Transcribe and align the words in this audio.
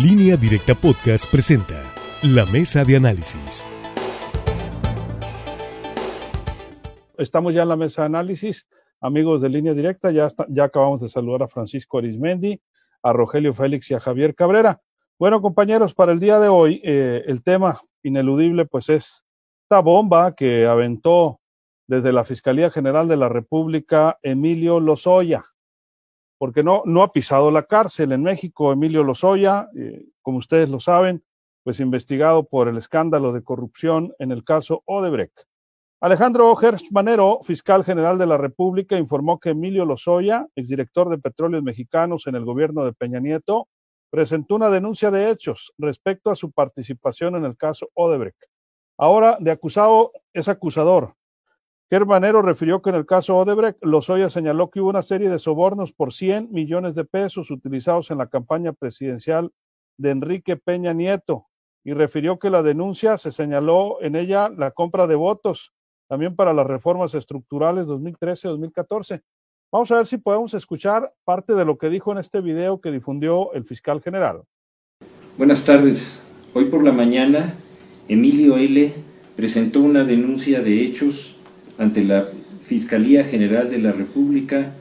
Línea 0.00 0.38
Directa 0.38 0.74
Podcast 0.74 1.30
presenta 1.30 1.82
La 2.22 2.46
Mesa 2.46 2.82
de 2.82 2.96
Análisis. 2.96 3.66
Estamos 7.18 7.52
ya 7.52 7.64
en 7.64 7.68
la 7.68 7.76
mesa 7.76 8.00
de 8.00 8.06
análisis. 8.06 8.66
Amigos 9.02 9.42
de 9.42 9.50
Línea 9.50 9.74
Directa, 9.74 10.10
ya, 10.10 10.30
acabamos 10.64 11.02
de 11.02 11.10
saludar 11.10 11.42
a 11.42 11.48
Francisco 11.48 11.98
Arismendi, 11.98 12.58
a 13.02 13.12
Rogelio 13.12 13.52
Félix 13.52 13.90
y 13.90 13.94
a 13.94 14.00
Javier 14.00 14.34
Cabrera. 14.34 14.80
Bueno, 15.18 15.42
compañeros, 15.42 15.92
para 15.92 16.12
el 16.12 16.20
día 16.20 16.40
de 16.40 16.48
hoy, 16.48 16.80
eh, 16.82 17.24
el 17.26 17.42
tema 17.42 17.82
ineludible, 18.02 18.64
pues 18.64 18.88
es 18.88 19.22
esta 19.64 19.80
bomba 19.80 20.34
que 20.34 20.64
aventó 20.64 21.38
desde 21.86 22.14
la 22.14 22.24
Fiscalía 22.24 22.70
General 22.70 23.08
de 23.08 23.18
la 23.18 23.28
República 23.28 24.18
Emilio 24.22 24.80
Lozoya, 24.80 25.44
porque 26.42 26.64
no, 26.64 26.82
no 26.86 27.04
ha 27.04 27.12
pisado 27.12 27.52
la 27.52 27.62
cárcel 27.62 28.10
en 28.10 28.24
México, 28.24 28.72
Emilio 28.72 29.04
Lozoya, 29.04 29.68
eh, 29.78 30.06
como 30.22 30.38
ustedes 30.38 30.68
lo 30.68 30.80
saben, 30.80 31.22
pues 31.62 31.78
investigado 31.78 32.48
por 32.48 32.66
el 32.66 32.76
escándalo 32.78 33.32
de 33.32 33.44
corrupción 33.44 34.12
en 34.18 34.32
el 34.32 34.42
caso 34.42 34.82
Odebrecht. 34.86 35.42
Alejandro 36.00 36.52
Manero, 36.90 37.38
fiscal 37.44 37.84
general 37.84 38.18
de 38.18 38.26
la 38.26 38.38
República, 38.38 38.98
informó 38.98 39.38
que 39.38 39.50
Emilio 39.50 39.84
Lozoya, 39.84 40.48
exdirector 40.56 41.10
de 41.10 41.18
Petróleos 41.18 41.62
Mexicanos 41.62 42.26
en 42.26 42.34
el 42.34 42.44
gobierno 42.44 42.84
de 42.84 42.92
Peña 42.92 43.20
Nieto, 43.20 43.68
presentó 44.10 44.56
una 44.56 44.68
denuncia 44.68 45.12
de 45.12 45.30
hechos 45.30 45.72
respecto 45.78 46.28
a 46.32 46.34
su 46.34 46.50
participación 46.50 47.36
en 47.36 47.44
el 47.44 47.56
caso 47.56 47.88
Odebrecht. 47.94 48.46
Ahora, 48.98 49.36
de 49.38 49.52
acusado 49.52 50.10
es 50.32 50.48
acusador. 50.48 51.14
Germanero 51.92 52.40
refirió 52.40 52.80
que 52.80 52.88
en 52.88 52.96
el 52.96 53.04
caso 53.04 53.36
Odebrecht, 53.36 53.76
Lozoya 53.84 54.30
señaló 54.30 54.70
que 54.70 54.80
hubo 54.80 54.88
una 54.88 55.02
serie 55.02 55.28
de 55.28 55.38
sobornos 55.38 55.92
por 55.92 56.14
100 56.14 56.50
millones 56.50 56.94
de 56.94 57.04
pesos 57.04 57.50
utilizados 57.50 58.10
en 58.10 58.16
la 58.16 58.28
campaña 58.28 58.72
presidencial 58.72 59.52
de 59.98 60.08
Enrique 60.08 60.56
Peña 60.56 60.94
Nieto 60.94 61.48
y 61.84 61.92
refirió 61.92 62.38
que 62.38 62.48
la 62.48 62.62
denuncia 62.62 63.18
se 63.18 63.30
señaló 63.30 64.00
en 64.00 64.16
ella 64.16 64.48
la 64.48 64.70
compra 64.70 65.06
de 65.06 65.16
votos 65.16 65.74
también 66.08 66.34
para 66.34 66.54
las 66.54 66.66
reformas 66.66 67.14
estructurales 67.14 67.84
2013-2014. 67.84 69.20
Vamos 69.70 69.90
a 69.90 69.96
ver 69.96 70.06
si 70.06 70.16
podemos 70.16 70.54
escuchar 70.54 71.12
parte 71.24 71.54
de 71.54 71.66
lo 71.66 71.76
que 71.76 71.90
dijo 71.90 72.10
en 72.10 72.16
este 72.16 72.40
video 72.40 72.80
que 72.80 72.90
difundió 72.90 73.52
el 73.52 73.66
fiscal 73.66 74.00
general. 74.00 74.40
Buenas 75.36 75.62
tardes. 75.66 76.24
Hoy 76.54 76.64
por 76.70 76.82
la 76.84 76.92
mañana, 76.92 77.52
Emilio 78.08 78.56
L. 78.56 78.94
presentó 79.36 79.80
una 79.80 80.04
denuncia 80.04 80.62
de 80.62 80.86
hechos 80.86 81.31
ante 81.82 82.04
la 82.04 82.28
Fiscalía 82.64 83.24
General 83.24 83.68
de 83.68 83.78
la 83.78 83.92
República 83.92 84.72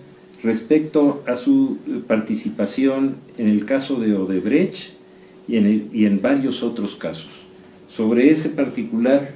respecto 0.43 1.23
a 1.27 1.35
su 1.35 1.77
participación 2.07 3.15
en 3.37 3.47
el 3.47 3.65
caso 3.65 3.99
de 3.99 4.15
Odebrecht 4.15 4.93
y 5.47 5.57
en, 5.57 5.89
y 5.91 6.05
en 6.05 6.21
varios 6.21 6.63
otros 6.63 6.95
casos. 6.95 7.31
Sobre 7.87 8.31
ese 8.31 8.49
particular, 8.49 9.29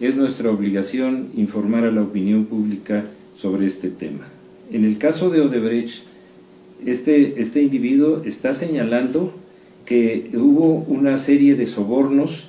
es 0.00 0.14
nuestra 0.14 0.50
obligación 0.50 1.30
informar 1.36 1.84
a 1.84 1.90
la 1.90 2.02
opinión 2.02 2.44
pública 2.44 3.04
sobre 3.36 3.66
este 3.66 3.88
tema. 3.88 4.28
En 4.70 4.84
el 4.84 4.96
caso 4.96 5.28
de 5.28 5.40
Odebrecht, 5.40 6.02
este, 6.86 7.40
este 7.42 7.62
individuo 7.62 8.22
está 8.24 8.54
señalando 8.54 9.32
que 9.84 10.30
hubo 10.34 10.84
una 10.86 11.18
serie 11.18 11.56
de 11.56 11.66
sobornos 11.66 12.44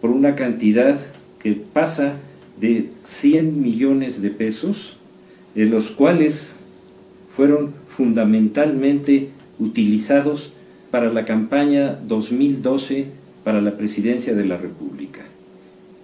por 0.00 0.10
una 0.10 0.34
cantidad 0.34 0.98
que 1.38 1.52
pasa 1.52 2.14
de 2.60 2.90
100 3.04 3.60
millones 3.60 4.22
de 4.22 4.30
pesos, 4.30 4.96
de 5.54 5.66
los 5.66 5.90
cuales 5.90 6.56
fueron 7.28 7.74
fundamentalmente 7.86 9.28
utilizados 9.58 10.52
para 10.90 11.12
la 11.12 11.24
campaña 11.24 11.98
2012 12.06 13.06
para 13.44 13.60
la 13.60 13.76
presidencia 13.76 14.34
de 14.34 14.44
la 14.44 14.56
República. 14.56 15.20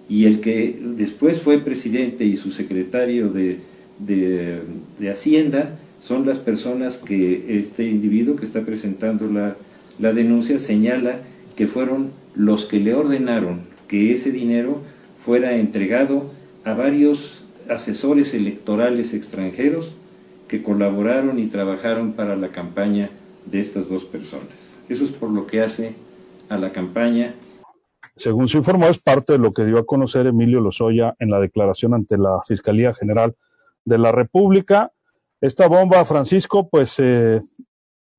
Y 0.09 0.25
el 0.25 0.41
que 0.41 0.79
después 0.95 1.41
fue 1.41 1.59
presidente 1.59 2.25
y 2.25 2.35
su 2.35 2.51
secretario 2.51 3.29
de, 3.29 3.59
de, 3.99 4.61
Hacienda 5.09 5.77
son 6.01 6.25
las 6.25 6.39
personas 6.39 6.97
que 6.97 7.59
este 7.59 7.87
individuo 7.87 8.35
que 8.35 8.45
está 8.45 8.61
presentando 8.61 9.27
la, 9.27 9.55
la 9.99 10.13
denuncia 10.13 10.59
señala 10.59 11.21
que 11.55 11.67
fueron 11.67 12.11
los 12.35 12.65
que 12.65 12.79
le 12.79 12.93
ordenaron 12.93 13.61
que 13.87 14.11
ese 14.11 14.31
dinero 14.31 14.81
fuera 15.23 15.55
entregado 15.55 16.31
a 16.65 16.73
varios 16.73 17.43
asesores 17.69 18.33
electorales 18.33 19.13
extranjeros 19.13 19.93
que 20.47 20.63
colaboraron 20.63 21.39
y 21.39 21.47
trabajaron 21.47 22.13
para 22.13 22.35
la 22.35 22.49
campaña 22.49 23.09
de 23.45 23.59
estas 23.59 23.89
dos 23.89 24.05
personas. 24.05 24.77
Eso 24.89 25.03
es 25.03 25.11
por 25.11 25.29
lo 25.29 25.47
que 25.47 25.61
hace 25.61 25.95
a 26.49 26.57
la 26.57 26.71
campaña. 26.71 27.33
Según 28.15 28.47
se 28.47 28.57
informó, 28.57 28.87
es 28.87 28.99
parte 28.99 29.33
de 29.33 29.39
lo 29.39 29.53
que 29.53 29.65
dio 29.65 29.77
a 29.77 29.85
conocer 29.85 30.27
Emilio 30.27 30.59
Lozoya 30.59 31.15
en 31.19 31.31
la 31.31 31.39
declaración 31.39 31.93
ante 31.93 32.17
la 32.17 32.41
Fiscalía 32.45 32.93
General 32.93 33.35
de 33.85 33.97
la 33.97 34.11
República. 34.11 34.91
Esta 35.41 35.67
bomba, 35.67 36.05
Francisco, 36.05 36.69
pues 36.69 36.95
eh, 36.99 37.41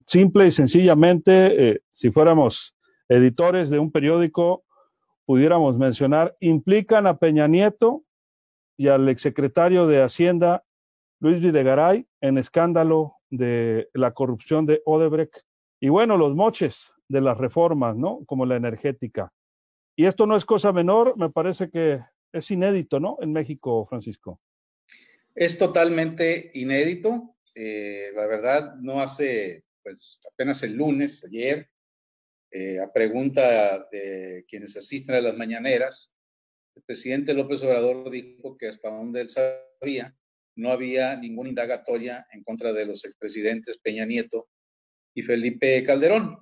simple 0.07 0.47
y 0.47 0.51
sencillamente, 0.51 1.69
eh, 1.69 1.81
si 1.91 2.11
fuéramos 2.11 2.75
editores 3.09 3.71
de 3.71 3.79
un 3.79 3.93
periódico, 3.93 4.65
pudiéramos 5.25 5.79
mencionar, 5.79 6.37
implican 6.41 7.07
a 7.07 7.17
Peña 7.19 7.47
Nieto 7.47 8.04
y 8.77 8.89
al 8.89 9.09
exsecretario 9.09 9.87
de 9.87 10.03
Hacienda, 10.03 10.65
Luis 11.21 11.41
Videgaray, 11.41 12.07
en 12.21 12.39
escándalo 12.39 13.17
de 13.31 13.89
la 13.95 14.13
corrupción 14.13 14.67
de 14.67 14.83
Odebrecht. 14.85 15.41
Y 15.81 15.89
bueno, 15.89 16.17
los 16.17 16.35
moches 16.35 16.93
de 17.09 17.21
las 17.21 17.39
reformas, 17.39 17.97
¿no? 17.97 18.25
Como 18.27 18.47
la 18.47 18.57
energética. 18.57 19.33
Y 19.97 20.07
esto 20.07 20.27
no 20.27 20.37
es 20.37 20.45
cosa 20.45 20.73
menor, 20.73 21.17
me 21.17 21.31
parece 21.31 21.71
que 21.71 22.01
es 22.33 22.51
inédito, 22.51 22.99
¿no? 22.99 23.17
En 23.21 23.33
México, 23.33 23.87
Francisco. 23.87 24.41
Es 25.35 25.57
totalmente 25.57 26.51
inédito. 26.55 27.37
Eh, 27.55 28.11
la 28.15 28.27
verdad, 28.27 28.75
no 28.77 29.01
hace, 29.01 29.65
pues 29.83 30.19
apenas 30.31 30.63
el 30.63 30.75
lunes, 30.75 31.25
ayer, 31.25 31.69
eh, 32.51 32.81
a 32.81 32.93
pregunta 32.93 33.87
de 33.91 34.45
quienes 34.49 34.77
asisten 34.77 35.15
a 35.17 35.21
las 35.21 35.37
mañaneras, 35.37 36.14
el 36.77 36.83
presidente 36.83 37.35
López 37.35 37.63
Obrador 37.63 38.11
dijo 38.11 38.57
que 38.57 38.69
hasta 38.69 38.91
donde 38.91 39.23
él 39.23 39.29
sabía, 39.29 40.17
no 40.57 40.71
había 40.71 41.17
ninguna 41.17 41.49
indagatoria 41.49 42.27
en 42.33 42.43
contra 42.43 42.73
de 42.73 42.87
los 42.87 43.05
expresidentes 43.05 43.79
Peña 43.79 44.05
Nieto 44.05 44.49
y 45.15 45.23
Felipe 45.23 45.83
Calderón, 45.85 46.39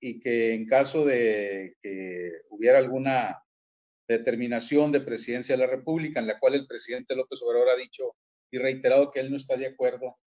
y 0.00 0.18
que 0.18 0.54
en 0.54 0.66
caso 0.66 1.04
de 1.04 1.76
que 1.80 2.32
hubiera 2.50 2.78
alguna 2.78 3.38
determinación 4.08 4.90
de 4.90 5.00
presidencia 5.00 5.54
de 5.54 5.60
la 5.64 5.70
República, 5.70 6.20
en 6.20 6.26
la 6.26 6.38
cual 6.38 6.54
el 6.54 6.66
presidente 6.66 7.14
López 7.14 7.40
Obrador 7.42 7.70
ha 7.70 7.76
dicho 7.76 8.16
y 8.50 8.58
reiterado 8.58 9.10
que 9.10 9.20
él 9.20 9.30
no 9.30 9.36
está 9.36 9.56
de 9.56 9.66
acuerdo 9.66 10.18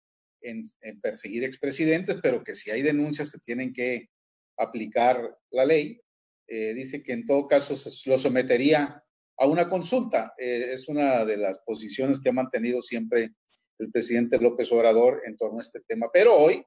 en, 0.40 0.64
perseguir 1.00 1.44
expresidentes, 1.44 2.16
pero 2.22 2.44
que 2.44 2.54
si 2.54 2.70
hay 2.70 2.82
denuncias 2.82 3.30
se 3.30 3.40
tienen 3.40 3.72
que 3.72 4.08
aplicar 4.56 5.36
la 5.50 5.64
ley. 5.64 6.00
Eh, 6.46 6.74
dice 6.74 7.02
que 7.02 7.12
en 7.12 7.26
todo 7.26 7.48
caso 7.48 7.74
se 7.74 8.08
lo 8.08 8.18
sometería 8.18 9.03
a 9.36 9.46
una 9.46 9.68
consulta. 9.68 10.34
Eh, 10.38 10.72
es 10.72 10.88
una 10.88 11.24
de 11.24 11.36
las 11.36 11.58
posiciones 11.60 12.20
que 12.20 12.28
ha 12.28 12.32
mantenido 12.32 12.82
siempre 12.82 13.34
el 13.78 13.90
presidente 13.90 14.38
López 14.38 14.70
Obrador 14.72 15.22
en 15.26 15.36
torno 15.36 15.58
a 15.58 15.62
este 15.62 15.80
tema. 15.80 16.08
Pero 16.12 16.34
hoy 16.34 16.64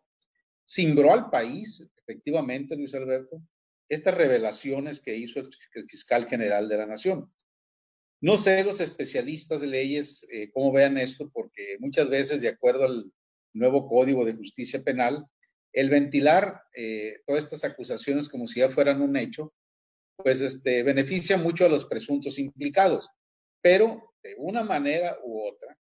cimbró 0.67 1.13
al 1.13 1.29
país, 1.29 1.89
efectivamente, 1.97 2.75
Luis 2.75 2.93
Alberto, 2.93 3.41
estas 3.89 4.15
revelaciones 4.15 4.99
que 4.99 5.15
hizo 5.15 5.39
el 5.39 5.87
fiscal 5.89 6.27
general 6.27 6.67
de 6.67 6.77
la 6.77 6.85
Nación. 6.85 7.31
No 8.19 8.37
sé 8.37 8.63
los 8.63 8.81
especialistas 8.81 9.61
de 9.61 9.67
leyes 9.67 10.25
eh, 10.31 10.49
cómo 10.51 10.71
vean 10.71 10.97
esto, 10.97 11.29
porque 11.31 11.77
muchas 11.79 12.09
veces, 12.09 12.41
de 12.41 12.49
acuerdo 12.49 12.85
al 12.85 13.13
nuevo 13.53 13.87
Código 13.87 14.25
de 14.25 14.33
Justicia 14.33 14.83
Penal, 14.83 15.25
el 15.71 15.89
ventilar 15.89 16.63
eh, 16.75 17.21
todas 17.27 17.43
estas 17.43 17.63
acusaciones 17.63 18.27
como 18.27 18.47
si 18.47 18.59
ya 18.61 18.69
fueran 18.69 19.01
un 19.01 19.15
hecho, 19.15 19.53
pues 20.17 20.41
este, 20.41 20.83
beneficia 20.83 21.37
mucho 21.37 21.65
a 21.65 21.69
los 21.69 21.85
presuntos 21.85 22.39
implicados. 22.39 23.09
Pero 23.61 24.13
de 24.23 24.35
una 24.37 24.63
manera 24.63 25.17
u 25.23 25.41
otra, 25.47 25.77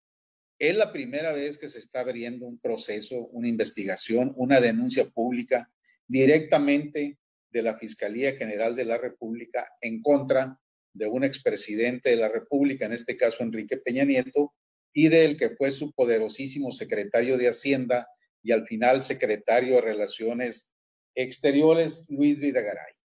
es 0.59 0.75
la 0.75 0.91
primera 0.91 1.33
vez 1.33 1.57
que 1.57 1.69
se 1.69 1.79
está 1.79 1.99
abriendo 1.99 2.47
un 2.47 2.59
proceso, 2.59 3.27
una 3.27 3.47
investigación, 3.47 4.33
una 4.35 4.59
denuncia 4.59 5.07
pública 5.09 5.69
directamente 6.07 7.19
de 7.49 7.61
la 7.61 7.77
Fiscalía 7.77 8.35
General 8.35 8.75
de 8.75 8.85
la 8.85 8.97
República 8.97 9.67
en 9.81 10.01
contra 10.01 10.59
de 10.93 11.07
un 11.07 11.23
expresidente 11.23 12.09
de 12.09 12.15
la 12.15 12.29
República, 12.29 12.85
en 12.85 12.93
este 12.93 13.15
caso 13.17 13.43
Enrique 13.43 13.77
Peña 13.77 14.03
Nieto, 14.03 14.53
y 14.93 15.09
del 15.09 15.37
que 15.37 15.51
fue 15.51 15.71
su 15.71 15.93
poderosísimo 15.93 16.71
secretario 16.71 17.37
de 17.37 17.49
Hacienda 17.49 18.07
y 18.41 18.51
al 18.51 18.65
final 18.65 19.03
secretario 19.03 19.75
de 19.75 19.81
Relaciones 19.81 20.73
Exteriores, 21.13 22.07
Luis 22.09 22.39
Vidagaray. 22.39 22.96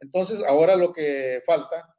Entonces, 0.00 0.42
ahora 0.42 0.76
lo 0.76 0.92
que 0.92 1.42
falta, 1.46 1.94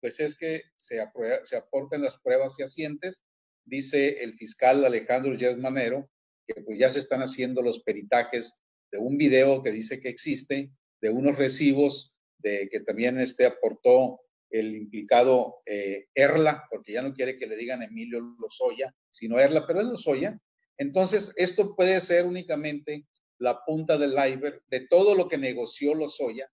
pues 0.00 0.18
es 0.20 0.36
que 0.36 0.62
se, 0.76 1.00
aporten 1.00 2.02
las 2.02 2.18
pruebas 2.20 2.54
fehacientes, 2.56 3.24
dice 3.64 4.22
el 4.22 4.34
fiscal 4.34 4.84
Alejandro 4.84 5.34
Yes 5.34 5.58
Manero, 5.58 6.10
que 6.46 6.62
pues 6.62 6.78
ya 6.78 6.90
se 6.90 6.98
están 6.98 7.20
haciendo 7.20 7.62
los 7.62 7.82
peritajes 7.82 8.62
de 8.90 8.98
un 8.98 9.18
video 9.18 9.62
que 9.62 9.70
dice 9.70 10.00
que 10.00 10.08
existe 10.08 10.72
de 11.00 11.10
unos 11.10 11.36
recibos 11.36 12.14
de 12.38 12.68
que 12.70 12.80
también 12.80 13.20
este 13.20 13.46
aportó 13.46 14.20
el 14.50 14.74
implicado 14.74 15.62
eh, 15.66 16.06
Erla, 16.14 16.66
porque 16.70 16.92
ya 16.92 17.02
no 17.02 17.14
quiere 17.14 17.36
que 17.36 17.46
le 17.46 17.56
digan 17.56 17.82
Emilio 17.82 18.20
Lozoya, 18.20 18.94
sino 19.08 19.38
Erla, 19.38 19.64
pero 19.66 19.80
es 19.80 19.86
Lozoya. 19.86 20.40
Entonces, 20.76 21.32
esto 21.36 21.76
puede 21.76 22.00
ser 22.00 22.26
únicamente 22.26 23.06
la 23.38 23.64
punta 23.64 23.96
del 23.96 24.12
iceberg 24.12 24.62
de 24.68 24.80
todo 24.88 25.14
lo 25.14 25.28
que 25.28 25.38
negoció 25.38 25.94
Lozoya 25.94 26.50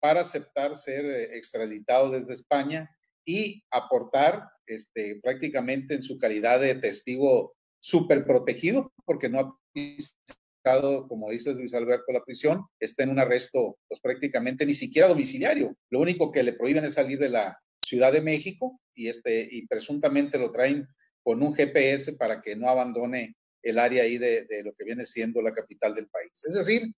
para 0.00 0.20
aceptar 0.20 0.74
ser 0.76 1.04
eh, 1.04 1.36
extraditado 1.36 2.10
desde 2.10 2.34
España 2.34 2.90
y 3.24 3.62
aportar 3.70 4.48
este, 4.66 5.18
prácticamente 5.22 5.94
en 5.94 6.02
su 6.02 6.18
calidad 6.18 6.60
de 6.60 6.74
testigo 6.76 7.54
súper 7.80 8.24
protegido, 8.24 8.92
porque 9.04 9.28
no 9.28 9.40
ha 9.40 9.58
estado, 9.74 11.06
como 11.08 11.30
dice 11.30 11.52
Luis 11.54 11.74
Alberto, 11.74 12.12
la 12.12 12.24
prisión, 12.24 12.64
está 12.80 13.02
en 13.02 13.10
un 13.10 13.18
arresto 13.18 13.78
pues, 13.88 14.00
prácticamente 14.00 14.66
ni 14.66 14.74
siquiera 14.74 15.08
domiciliario. 15.08 15.76
Lo 15.90 16.00
único 16.00 16.32
que 16.32 16.42
le 16.42 16.52
prohíben 16.52 16.84
es 16.84 16.94
salir 16.94 17.18
de 17.18 17.28
la 17.28 17.58
Ciudad 17.78 18.12
de 18.12 18.22
México 18.22 18.80
y, 18.94 19.08
este, 19.08 19.46
y 19.50 19.66
presuntamente 19.66 20.38
lo 20.38 20.50
traen 20.50 20.88
con 21.22 21.42
un 21.42 21.54
GPS 21.54 22.14
para 22.14 22.40
que 22.40 22.56
no 22.56 22.68
abandone 22.68 23.36
el 23.62 23.78
área 23.78 24.04
ahí 24.04 24.18
de, 24.18 24.44
de 24.46 24.62
lo 24.62 24.72
que 24.74 24.84
viene 24.84 25.04
siendo 25.04 25.42
la 25.42 25.52
capital 25.52 25.94
del 25.94 26.08
país. 26.08 26.42
Es 26.44 26.54
decir, 26.54 26.92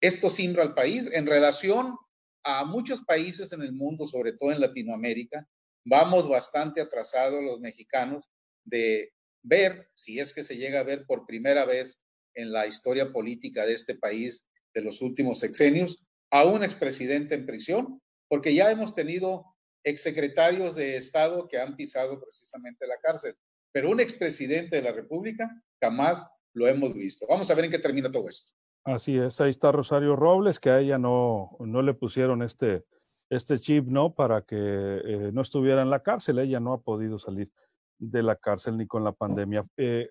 esto 0.00 0.28
simbra 0.28 0.62
al 0.62 0.74
país 0.74 1.08
en 1.12 1.26
relación 1.26 1.96
a 2.44 2.64
muchos 2.64 3.02
países 3.02 3.52
en 3.52 3.62
el 3.62 3.72
mundo, 3.72 4.06
sobre 4.06 4.32
todo 4.32 4.52
en 4.52 4.60
Latinoamérica, 4.60 5.48
vamos 5.84 6.28
bastante 6.28 6.80
atrasados 6.80 7.42
los 7.42 7.60
mexicanos 7.60 8.24
de 8.64 9.12
ver, 9.42 9.88
si 9.94 10.20
es 10.20 10.32
que 10.32 10.44
se 10.44 10.56
llega 10.56 10.80
a 10.80 10.84
ver 10.84 11.04
por 11.06 11.26
primera 11.26 11.64
vez 11.64 12.02
en 12.34 12.52
la 12.52 12.66
historia 12.66 13.12
política 13.12 13.66
de 13.66 13.74
este 13.74 13.94
país 13.94 14.46
de 14.74 14.82
los 14.82 15.00
últimos 15.02 15.38
sexenios, 15.38 15.96
a 16.30 16.44
un 16.44 16.64
expresidente 16.64 17.34
en 17.34 17.46
prisión, 17.46 18.00
porque 18.28 18.54
ya 18.54 18.70
hemos 18.70 18.94
tenido 18.94 19.44
exsecretarios 19.84 20.74
de 20.74 20.96
Estado 20.96 21.46
que 21.48 21.58
han 21.58 21.76
pisado 21.76 22.20
precisamente 22.20 22.86
la 22.86 22.96
cárcel, 23.02 23.36
pero 23.72 23.90
un 23.90 24.00
expresidente 24.00 24.76
de 24.76 24.82
la 24.82 24.92
República 24.92 25.48
jamás 25.80 26.26
lo 26.54 26.66
hemos 26.66 26.94
visto. 26.94 27.26
Vamos 27.28 27.50
a 27.50 27.54
ver 27.54 27.66
en 27.66 27.70
qué 27.70 27.78
termina 27.78 28.10
todo 28.10 28.28
esto. 28.28 28.52
Así 28.84 29.16
es, 29.16 29.40
ahí 29.40 29.50
está 29.50 29.72
Rosario 29.72 30.14
Robles, 30.14 30.60
que 30.60 30.68
a 30.68 30.78
ella 30.78 30.98
no, 30.98 31.56
no 31.60 31.80
le 31.80 31.94
pusieron 31.94 32.42
este, 32.42 32.84
este 33.30 33.58
chip, 33.58 33.86
¿no? 33.86 34.14
Para 34.14 34.42
que 34.42 34.56
eh, 34.56 35.30
no 35.32 35.40
estuviera 35.40 35.80
en 35.80 35.88
la 35.88 36.02
cárcel. 36.02 36.38
Ella 36.38 36.60
no 36.60 36.74
ha 36.74 36.80
podido 36.80 37.18
salir 37.18 37.50
de 37.98 38.22
la 38.22 38.36
cárcel 38.36 38.76
ni 38.76 38.86
con 38.86 39.02
la 39.02 39.12
pandemia. 39.12 39.64
Eh, 39.78 40.10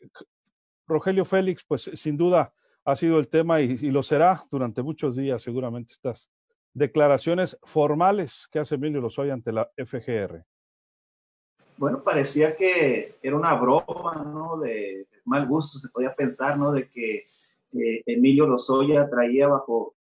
Rogelio 0.87 1.23
Félix, 1.23 1.63
pues 1.63 1.89
sin 1.93 2.17
duda 2.17 2.51
ha 2.85 2.95
sido 2.95 3.19
el 3.19 3.27
tema 3.27 3.61
y, 3.61 3.77
lo 3.91 4.03
será 4.03 4.43
durante 4.49 4.81
muchos 4.81 5.15
días, 5.15 5.41
seguramente, 5.41 5.93
estas 5.93 6.29
declaraciones 6.73 7.57
formales 7.63 8.47
que 8.51 8.59
hace 8.59 8.75
Emilio 8.75 8.99
Lozoya 9.01 9.33
ante 9.33 9.51
la 9.51 9.69
FGR. 9.77 10.43
Bueno, 11.77 12.03
parecía 12.03 12.55
que 12.55 13.15
era 13.21 13.35
una 13.35 13.53
broma, 13.53 14.15
¿no? 14.25 14.59
De 14.59 15.07
mal 15.25 15.47
gusto, 15.47 15.79
se 15.79 15.89
podía 15.89 16.11
pensar, 16.11 16.57
¿no? 16.57 16.71
De 16.71 16.89
que 16.89 17.23
eh, 17.73 18.03
Emilio 18.05 18.47
Lozoya 18.47 19.09
traía 19.09 19.47
bajo 19.47 19.95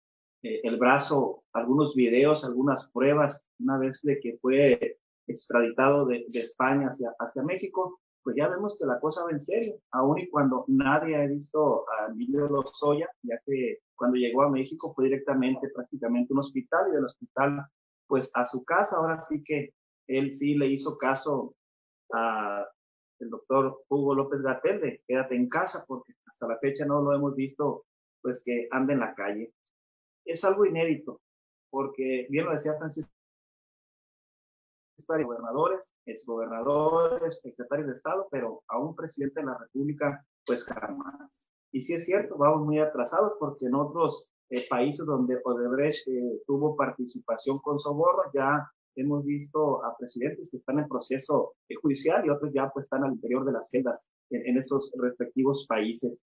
eh, 0.44 0.62
el 0.64 0.78
brazo 0.78 1.44
algunos 1.54 1.94
videos, 1.96 2.46
algunas 2.46 2.90
pruebas, 2.92 3.50
una 3.60 3.78
vez 3.78 4.02
de 4.04 4.20
que 4.20 4.38
fue 4.42 4.98
extraditado 5.28 6.06
de, 6.06 6.26
España 6.34 6.90
hacia, 6.90 7.44
México, 7.44 8.00
pues 8.24 8.36
ya 8.36 8.48
vemos 8.48 8.78
que 8.80 8.86
la 8.86 9.00
cosa 9.00 9.24
va 9.24 9.32
en 9.32 9.40
serio, 9.40 9.76
aun 9.92 10.20
y 10.20 10.30
cuando 10.30 10.66
nadie 10.68 11.16
ha 11.16 11.28
visto 11.28 11.86
a 11.90 12.12
Emilio 12.12 12.48
Lozoya, 12.48 13.10
ya 13.24 13.40
que 13.46 13.80
cuando 13.96 14.18
llegó 14.18 14.44
a 14.44 14.50
México 14.50 14.94
fue 14.96 15.06
directamente 15.06 15.70
prácticamente 15.70 16.34
un 16.34 16.40
hospital 16.40 16.90
y 16.90 16.96
del 16.96 17.06
hospital 17.06 17.66
pues 18.08 18.32
a 18.34 18.46
su 18.46 18.64
casa, 18.64 18.98
ahora 18.98 19.18
sí 19.20 19.44
que 19.44 19.74
él 20.08 20.34
sí 20.34 20.56
le 20.56 20.68
hizo 20.68 20.98
caso 20.98 21.56
a 22.14 22.66
el 23.22 23.30
doctor 23.30 23.84
Hugo 23.88 24.16
López 24.16 24.42
Gatel 24.42 24.82
de 24.82 25.04
quédate 25.08 25.36
en 25.36 25.50
casa 25.50 25.86
porque 25.88 26.14
hasta 26.26 26.48
la 26.48 26.58
fecha 26.60 26.86
no 26.86 27.02
lo 27.02 27.14
hemos 27.16 27.36
visto 27.36 27.86
pues 28.22 28.44
que 28.44 28.68
ande 28.72 28.94
en 28.94 29.00
la 29.00 29.16
calle 29.16 29.54
es 30.26 30.44
algo 30.44 30.66
inédito, 30.66 31.22
porque 31.70 32.28
bien 32.30 32.46
lo 32.46 32.52
decía 32.52 32.76
Francisco, 32.78 33.10
gobernadores, 35.08 35.94
exgobernadores, 36.06 37.42
secretarios 37.42 37.88
de 37.88 37.94
Estado, 37.94 38.28
pero 38.32 38.64
a 38.68 38.78
un 38.78 38.96
presidente 38.96 39.42
de 39.42 39.48
la 39.48 39.58
República, 39.58 40.26
pues 40.46 40.64
jamás. 40.64 41.50
Y 41.72 41.82
sí 41.82 41.94
es 41.94 42.06
cierto, 42.06 42.38
vamos 42.38 42.66
muy 42.66 42.80
atrasados 42.80 43.34
porque 43.40 43.66
en 43.66 43.76
otros 43.76 44.32
eh, 44.50 44.66
países 44.70 45.06
donde 45.06 45.42
Odebrecht 45.44 46.08
eh, 46.08 46.42
tuvo 46.46 46.76
participación 46.76 47.60
con 47.60 47.80
soborno, 47.80 48.24
ya 48.34 48.72
hemos 48.96 49.26
visto 49.26 49.84
a 49.84 49.96
presidentes 49.98 50.50
que 50.52 50.58
están 50.58 50.80
en 50.80 50.88
proceso 50.88 51.54
judicial 51.82 52.26
y 52.26 52.30
otros 52.30 52.52
ya 52.54 52.70
pues 52.74 52.86
están 52.86 53.04
al 53.04 53.14
interior 53.14 53.46
de 53.46 53.54
las 53.54 53.70
celdas 53.70 54.08
en 54.30 54.58
esos 54.58 54.92
respectivos 54.98 55.66
países. 55.68 56.24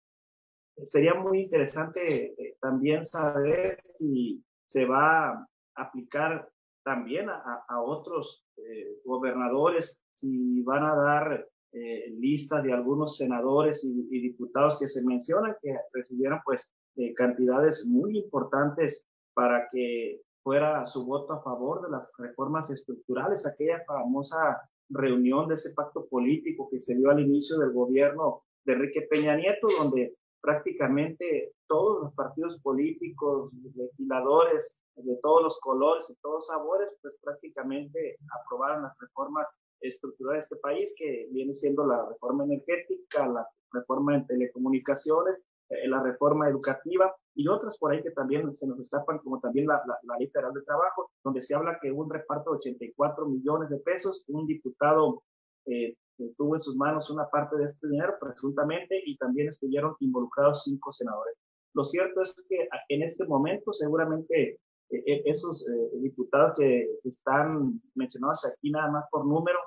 Sería 0.85 1.15
muy 1.15 1.43
interesante 1.43 2.33
eh, 2.33 2.57
también 2.61 3.05
saber 3.05 3.79
si 3.99 4.43
se 4.67 4.87
va 4.87 5.29
a 5.29 5.49
aplicar 5.75 6.49
también 6.85 7.29
a, 7.29 7.81
otros 7.81 8.45
eh, 8.57 8.99
gobernadores, 9.05 10.03
si 10.15 10.63
van 10.63 10.83
a 10.83 10.97
dar 10.97 11.49
eh, 11.73 12.11
lista 12.19 12.61
de 12.61 12.73
algunos 12.73 13.17
senadores 13.17 13.85
y, 13.85 14.21
diputados 14.21 14.79
que 14.79 14.89
se 14.89 15.05
mencionan 15.05 15.55
que 15.63 15.77
recibieron 15.93 16.41
pues 16.45 16.73
cantidades 17.17 17.87
muy 17.87 18.19
importantes 18.19 19.07
para 19.33 19.69
que 19.71 20.21
fuera 20.43 20.85
su 20.87 21.05
voto 21.05 21.35
a 21.35 21.43
favor 21.43 21.83
de 21.83 21.91
las 21.91 22.13
reformas 22.19 22.71
estructurales, 22.71 23.47
aquella 23.47 23.83
famosa 23.87 24.61
reunión 24.89 25.49
de 25.49 25.55
ese 25.55 25.73
pacto 25.75 26.07
político 26.07 26.69
que 26.71 26.81
se 26.81 26.97
dio 26.97 27.11
al 27.11 27.21
inicio 27.21 27.59
del 27.59 27.73
gobierno 27.73 28.43
de 28.65 28.75
Enrique 28.75 29.07
Peña 29.11 29.37
Nieto, 29.37 29.69
donde 29.79 30.15
prácticamente 30.41 31.53
todos 31.69 32.03
los 32.03 32.15
partidos 32.15 32.61
políticos, 32.63 33.51
legisladores 33.75 34.79
de 34.97 35.17
todos 35.23 35.43
los 35.43 35.61
colores 35.61 36.11
y 36.11 36.17
todos 36.17 36.49
sabores, 36.49 36.89
pues 37.01 37.17
prácticamente 37.23 38.19
aprobaron 38.43 38.83
las 38.83 38.93
reformas 38.99 39.57
estructurales 39.81 40.49
de 40.49 40.55
este 40.55 40.57
país, 40.57 40.95
que 40.99 41.29
viene 41.31 41.55
siendo 41.55 41.87
la 41.87 42.07
reforma 42.07 42.45
energética, 42.45 43.27
la 43.27 43.47
reforma 43.73 44.17
en 44.17 44.27
telecomunicaciones, 44.27 45.45
eh, 45.73 45.89
la 45.89 46.03
reforma 46.03 46.49
educativa 46.49 47.15
y 47.35 47.49
otras 47.49 47.77
por 47.79 47.93
ahí 47.93 48.03
que 48.03 48.11
también 48.11 48.55
se 48.55 48.67
nos 48.67 48.79
escapan, 48.81 49.19
como 49.19 49.41
también 49.41 49.67
la, 49.67 49.83
la, 49.87 50.19
ley 50.19 50.29
federal 50.29 50.53
de 50.53 50.63
trabajo, 50.63 51.11
donde 51.25 51.41
se 51.41 51.55
habla 51.55 51.79
que 51.81 51.91
un 51.91 52.11
reparto 52.11 52.51
de 52.53 52.59
84 52.59 53.27
millones 53.27 53.71
de 53.71 53.79
pesos, 53.79 54.25
un 54.29 54.47
diputado 54.47 55.23
eh, 55.67 55.97
tuvo 56.37 56.55
en 56.55 56.61
sus 56.61 56.77
manos 56.77 57.11
una 57.11 57.29
parte 57.29 57.57
de 57.57 57.65
este 57.65 57.89
dinero, 57.89 58.15
presuntamente, 58.21 59.01
y 59.05 59.17
también 59.17 59.49
estuvieron 59.49 59.95
involucrados 60.01 60.63
cinco 60.65 60.93
senadores. 60.93 61.37
Lo 61.75 61.85
cierto 61.85 62.23
es 62.23 62.35
que 62.49 62.69
en 62.89 63.03
este 63.03 63.27
momento 63.27 63.73
seguramente 63.73 64.61
eh, 64.93 65.03
eh, 65.07 65.23
esos 65.25 65.67
eh, 65.69 65.99
diputados 66.01 66.55
que 66.59 66.99
están 67.05 67.81
mencionados 67.95 68.45
aquí 68.45 68.71
nada 68.71 68.91
más 68.91 69.05
por 69.11 69.27
número, 69.27 69.59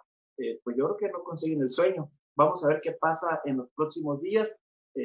pues 0.63 0.75
yo 0.77 0.85
creo 0.85 0.97
que 0.97 1.09
no 1.09 1.23
consiguen 1.23 1.61
el 1.61 1.71
sueño. 1.71 2.11
Vamos 2.35 2.63
a 2.63 2.67
ver 2.67 2.81
qué 2.83 2.91
pasa 2.91 3.41
en 3.45 3.57
los 3.57 3.69
próximos 3.73 4.21
días, 4.21 4.61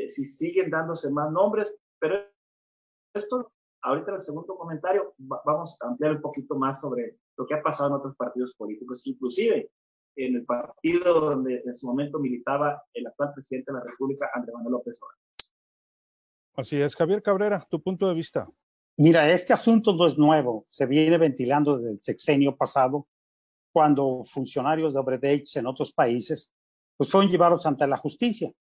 si 0.09 0.25
siguen 0.25 0.71
dándose 0.71 1.11
más 1.11 1.31
nombres, 1.33 1.77
pero 1.99 2.17
esto, 3.15 3.53
ahorita 3.83 4.11
en 4.11 4.15
el 4.15 4.21
segundo 4.21 4.57
comentario, 4.57 5.15
vamos 5.19 5.81
a 5.83 5.89
ampliar 5.89 6.17
un 6.17 6.23
poquito 6.23 6.57
más 6.57 6.81
sobre 6.81 7.19
lo 7.37 7.47
que 7.47 7.55
ha 7.55 7.63
pasado 7.63 7.91
en 7.91 7.97
otros 7.97 8.17
partidos 8.17 8.55
políticos, 8.55 9.07
inclusive 9.07 9.71
en 10.17 10.37
el 10.37 10.45
partido 10.45 11.21
donde 11.21 11.63
en 11.65 11.75
su 11.75 11.87
momento 11.87 12.19
militaba 12.19 12.83
el 12.93 13.07
actual 13.07 13.33
presidente 13.33 13.73
de 13.73 13.79
la 13.79 13.85
República, 13.85 14.31
Andrés 14.35 14.55
Manuel 14.55 14.73
López 14.73 15.01
Obrador. 15.03 15.19
Así 16.57 16.81
es, 16.81 16.95
Javier 16.95 17.23
Cabrera, 17.23 17.67
tu 17.71 17.83
punto 17.83 18.09
de 18.09 18.15
vista. 18.15 18.49
Mira, 18.97 19.31
este 19.31 19.53
asunto 19.53 19.95
no 19.95 20.07
es 20.07 20.19
nuevo, 20.19 20.65
se 20.67 20.85
viene 20.85 21.17
ventilando 21.17 21.79
desde 21.79 21.93
el 21.93 22.03
sexenio 22.03 22.57
pasado, 22.57 23.09
cuando 23.73 24.25
funcionarios 24.25 24.93
de 24.93 25.01
Obredech 25.01 25.57
en 25.57 25.67
otros 25.67 25.93
países 25.93 26.53
pues 26.97 27.11
fueron 27.11 27.31
llevados 27.31 27.65
ante 27.65 27.87
la 27.87 27.97
justicia 27.97 28.53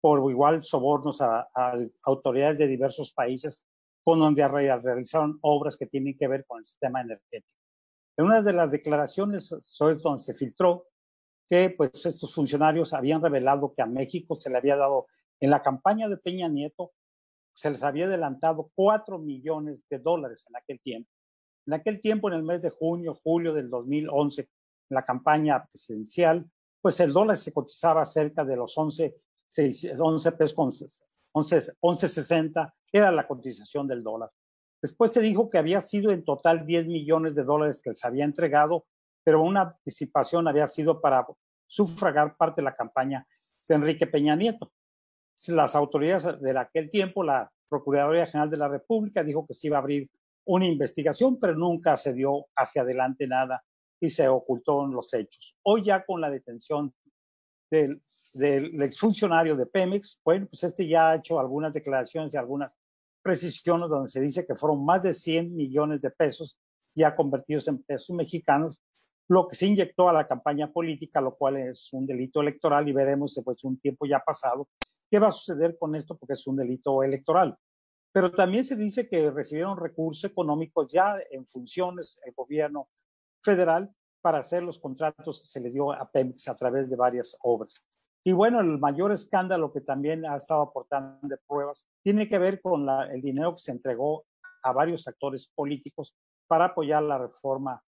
por 0.00 0.30
igual 0.30 0.64
sobornos 0.64 1.20
a, 1.20 1.48
a 1.54 1.78
autoridades 2.02 2.58
de 2.58 2.66
diversos 2.66 3.12
países 3.12 3.64
con 4.02 4.18
donde 4.18 4.46
realizaron 4.46 5.38
obras 5.42 5.76
que 5.76 5.86
tienen 5.86 6.16
que 6.16 6.28
ver 6.28 6.44
con 6.46 6.58
el 6.58 6.64
sistema 6.64 7.00
energético. 7.00 7.54
En 8.16 8.24
una 8.24 8.42
de 8.42 8.52
las 8.52 8.70
declaraciones, 8.70 9.52
eso 9.52 9.90
es 9.90 10.02
donde 10.02 10.22
se 10.22 10.34
filtró 10.34 10.86
que 11.46 11.70
pues 11.70 12.06
estos 12.06 12.34
funcionarios 12.34 12.94
habían 12.94 13.22
revelado 13.22 13.74
que 13.74 13.82
a 13.82 13.86
México 13.86 14.36
se 14.36 14.50
le 14.50 14.58
había 14.58 14.76
dado 14.76 15.06
en 15.40 15.50
la 15.50 15.62
campaña 15.62 16.08
de 16.08 16.16
Peña 16.16 16.48
Nieto 16.48 16.92
se 17.54 17.70
les 17.70 17.82
había 17.82 18.06
adelantado 18.06 18.70
4 18.74 19.18
millones 19.18 19.84
de 19.88 19.98
dólares 19.98 20.46
en 20.48 20.56
aquel 20.56 20.80
tiempo. 20.80 21.10
En 21.66 21.74
aquel 21.74 22.00
tiempo, 22.00 22.28
en 22.28 22.34
el 22.34 22.42
mes 22.42 22.62
de 22.62 22.70
junio, 22.70 23.14
julio 23.22 23.52
del 23.52 23.68
2011, 23.68 24.42
en 24.42 24.48
la 24.88 25.02
campaña 25.02 25.66
presidencial, 25.66 26.50
pues 26.80 26.98
el 27.00 27.12
dólar 27.12 27.36
se 27.36 27.52
cotizaba 27.52 28.04
cerca 28.06 28.44
de 28.44 28.56
los 28.56 28.76
11, 28.76 29.14
11 29.56 30.32
pesos 30.32 30.54
con 30.54 30.70
11, 31.32 31.72
11.60 31.80 32.72
era 32.92 33.10
la 33.10 33.26
cotización 33.26 33.86
del 33.86 34.02
dólar. 34.02 34.30
Después 34.82 35.12
se 35.12 35.20
dijo 35.20 35.50
que 35.50 35.58
había 35.58 35.80
sido 35.80 36.10
en 36.10 36.24
total 36.24 36.64
10 36.64 36.86
millones 36.86 37.34
de 37.34 37.44
dólares 37.44 37.80
que 37.82 37.94
se 37.94 38.06
había 38.06 38.24
entregado, 38.24 38.86
pero 39.24 39.42
una 39.42 39.62
anticipación 39.62 40.48
había 40.48 40.66
sido 40.66 41.00
para 41.00 41.26
sufragar 41.66 42.36
parte 42.36 42.60
de 42.60 42.64
la 42.64 42.74
campaña 42.74 43.26
de 43.68 43.74
Enrique 43.74 44.06
Peña 44.06 44.34
Nieto. 44.36 44.72
Las 45.48 45.74
autoridades 45.74 46.40
de 46.40 46.58
aquel 46.58 46.90
tiempo, 46.90 47.22
la 47.22 47.50
Procuraduría 47.68 48.26
General 48.26 48.50
de 48.50 48.56
la 48.56 48.68
República, 48.68 49.22
dijo 49.22 49.46
que 49.46 49.54
se 49.54 49.68
iba 49.68 49.76
a 49.76 49.80
abrir 49.80 50.10
una 50.46 50.66
investigación, 50.66 51.38
pero 51.38 51.54
nunca 51.54 51.96
se 51.96 52.12
dio 52.12 52.46
hacia 52.56 52.82
adelante 52.82 53.26
nada 53.26 53.62
y 54.00 54.10
se 54.10 54.26
ocultó 54.28 54.86
los 54.86 55.12
hechos. 55.14 55.56
Hoy 55.62 55.84
ya 55.84 56.04
con 56.04 56.20
la 56.20 56.30
detención 56.30 56.92
del, 57.70 58.02
del 58.32 58.80
exfuncionario 58.82 59.56
de 59.56 59.66
Pemex, 59.66 60.20
bueno, 60.24 60.46
pues 60.50 60.64
este 60.64 60.86
ya 60.86 61.10
ha 61.10 61.16
hecho 61.16 61.40
algunas 61.40 61.72
declaraciones 61.72 62.34
y 62.34 62.36
algunas 62.36 62.72
precisiones 63.22 63.88
donde 63.88 64.08
se 64.08 64.20
dice 64.20 64.46
que 64.46 64.54
fueron 64.54 64.84
más 64.84 65.02
de 65.02 65.14
100 65.14 65.54
millones 65.54 66.00
de 66.00 66.10
pesos 66.10 66.56
ya 66.94 67.14
convertidos 67.14 67.68
en 67.68 67.82
pesos 67.82 68.14
mexicanos, 68.16 68.80
lo 69.28 69.46
que 69.46 69.54
se 69.54 69.66
inyectó 69.66 70.08
a 70.08 70.12
la 70.12 70.26
campaña 70.26 70.72
política, 70.72 71.20
lo 71.20 71.36
cual 71.36 71.56
es 71.56 71.92
un 71.92 72.06
delito 72.06 72.40
electoral 72.40 72.88
y 72.88 72.92
veremos 72.92 73.34
después 73.34 73.58
de 73.62 73.68
un 73.68 73.78
tiempo 73.78 74.06
ya 74.06 74.18
pasado 74.20 74.68
qué 75.08 75.18
va 75.18 75.28
a 75.28 75.32
suceder 75.32 75.76
con 75.78 75.94
esto 75.94 76.16
porque 76.16 76.32
es 76.32 76.46
un 76.46 76.56
delito 76.56 77.02
electoral. 77.02 77.56
Pero 78.12 78.32
también 78.32 78.64
se 78.64 78.76
dice 78.76 79.08
que 79.08 79.30
recibieron 79.30 79.78
recursos 79.78 80.28
económicos 80.30 80.88
ya 80.92 81.16
en 81.30 81.46
funciones 81.46 82.20
el 82.24 82.32
gobierno 82.34 82.88
federal 83.42 83.90
para 84.20 84.38
hacer 84.38 84.62
los 84.62 84.78
contratos 84.78 85.48
se 85.48 85.60
le 85.60 85.70
dio 85.70 85.92
a 85.92 86.10
Pemex 86.10 86.48
a 86.48 86.56
través 86.56 86.90
de 86.90 86.96
varias 86.96 87.36
obras. 87.42 87.84
Y 88.24 88.32
bueno, 88.32 88.60
el 88.60 88.78
mayor 88.78 89.12
escándalo 89.12 89.72
que 89.72 89.80
también 89.80 90.26
ha 90.26 90.36
estado 90.36 90.62
aportando 90.62 91.18
de 91.22 91.38
pruebas 91.48 91.88
tiene 92.02 92.28
que 92.28 92.38
ver 92.38 92.60
con 92.60 92.84
la, 92.84 93.06
el 93.06 93.22
dinero 93.22 93.54
que 93.54 93.60
se 93.62 93.72
entregó 93.72 94.24
a 94.62 94.72
varios 94.72 95.08
actores 95.08 95.48
políticos 95.54 96.14
para 96.46 96.66
apoyar 96.66 97.02
la 97.02 97.16
reforma, 97.16 97.82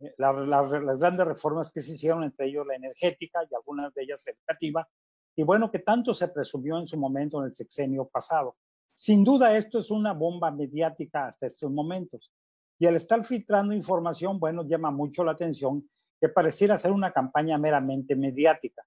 eh, 0.00 0.14
la, 0.18 0.32
la, 0.32 0.62
las 0.62 0.98
grandes 0.98 1.26
reformas 1.26 1.72
que 1.72 1.80
se 1.80 1.92
hicieron, 1.92 2.24
entre 2.24 2.46
ellos 2.46 2.66
la 2.66 2.74
energética 2.74 3.40
y 3.50 3.54
algunas 3.54 3.94
de 3.94 4.02
ellas 4.02 4.26
educativa, 4.26 4.86
y 5.34 5.42
bueno, 5.44 5.70
que 5.70 5.78
tanto 5.78 6.12
se 6.12 6.28
presumió 6.28 6.78
en 6.78 6.86
su 6.86 6.98
momento 6.98 7.40
en 7.40 7.46
el 7.46 7.54
sexenio 7.54 8.06
pasado. 8.06 8.56
Sin 8.94 9.24
duda, 9.24 9.56
esto 9.56 9.78
es 9.78 9.90
una 9.90 10.12
bomba 10.12 10.50
mediática 10.50 11.28
hasta 11.28 11.46
estos 11.46 11.70
momentos. 11.70 12.30
Y 12.78 12.86
al 12.86 12.96
estar 12.96 13.24
filtrando 13.24 13.72
información, 13.72 14.38
bueno, 14.38 14.62
llama 14.66 14.90
mucho 14.90 15.24
la 15.24 15.32
atención 15.32 15.80
que 16.20 16.28
pareciera 16.28 16.76
ser 16.76 16.92
una 16.92 17.12
campaña 17.12 17.56
meramente 17.56 18.14
mediática. 18.14 18.84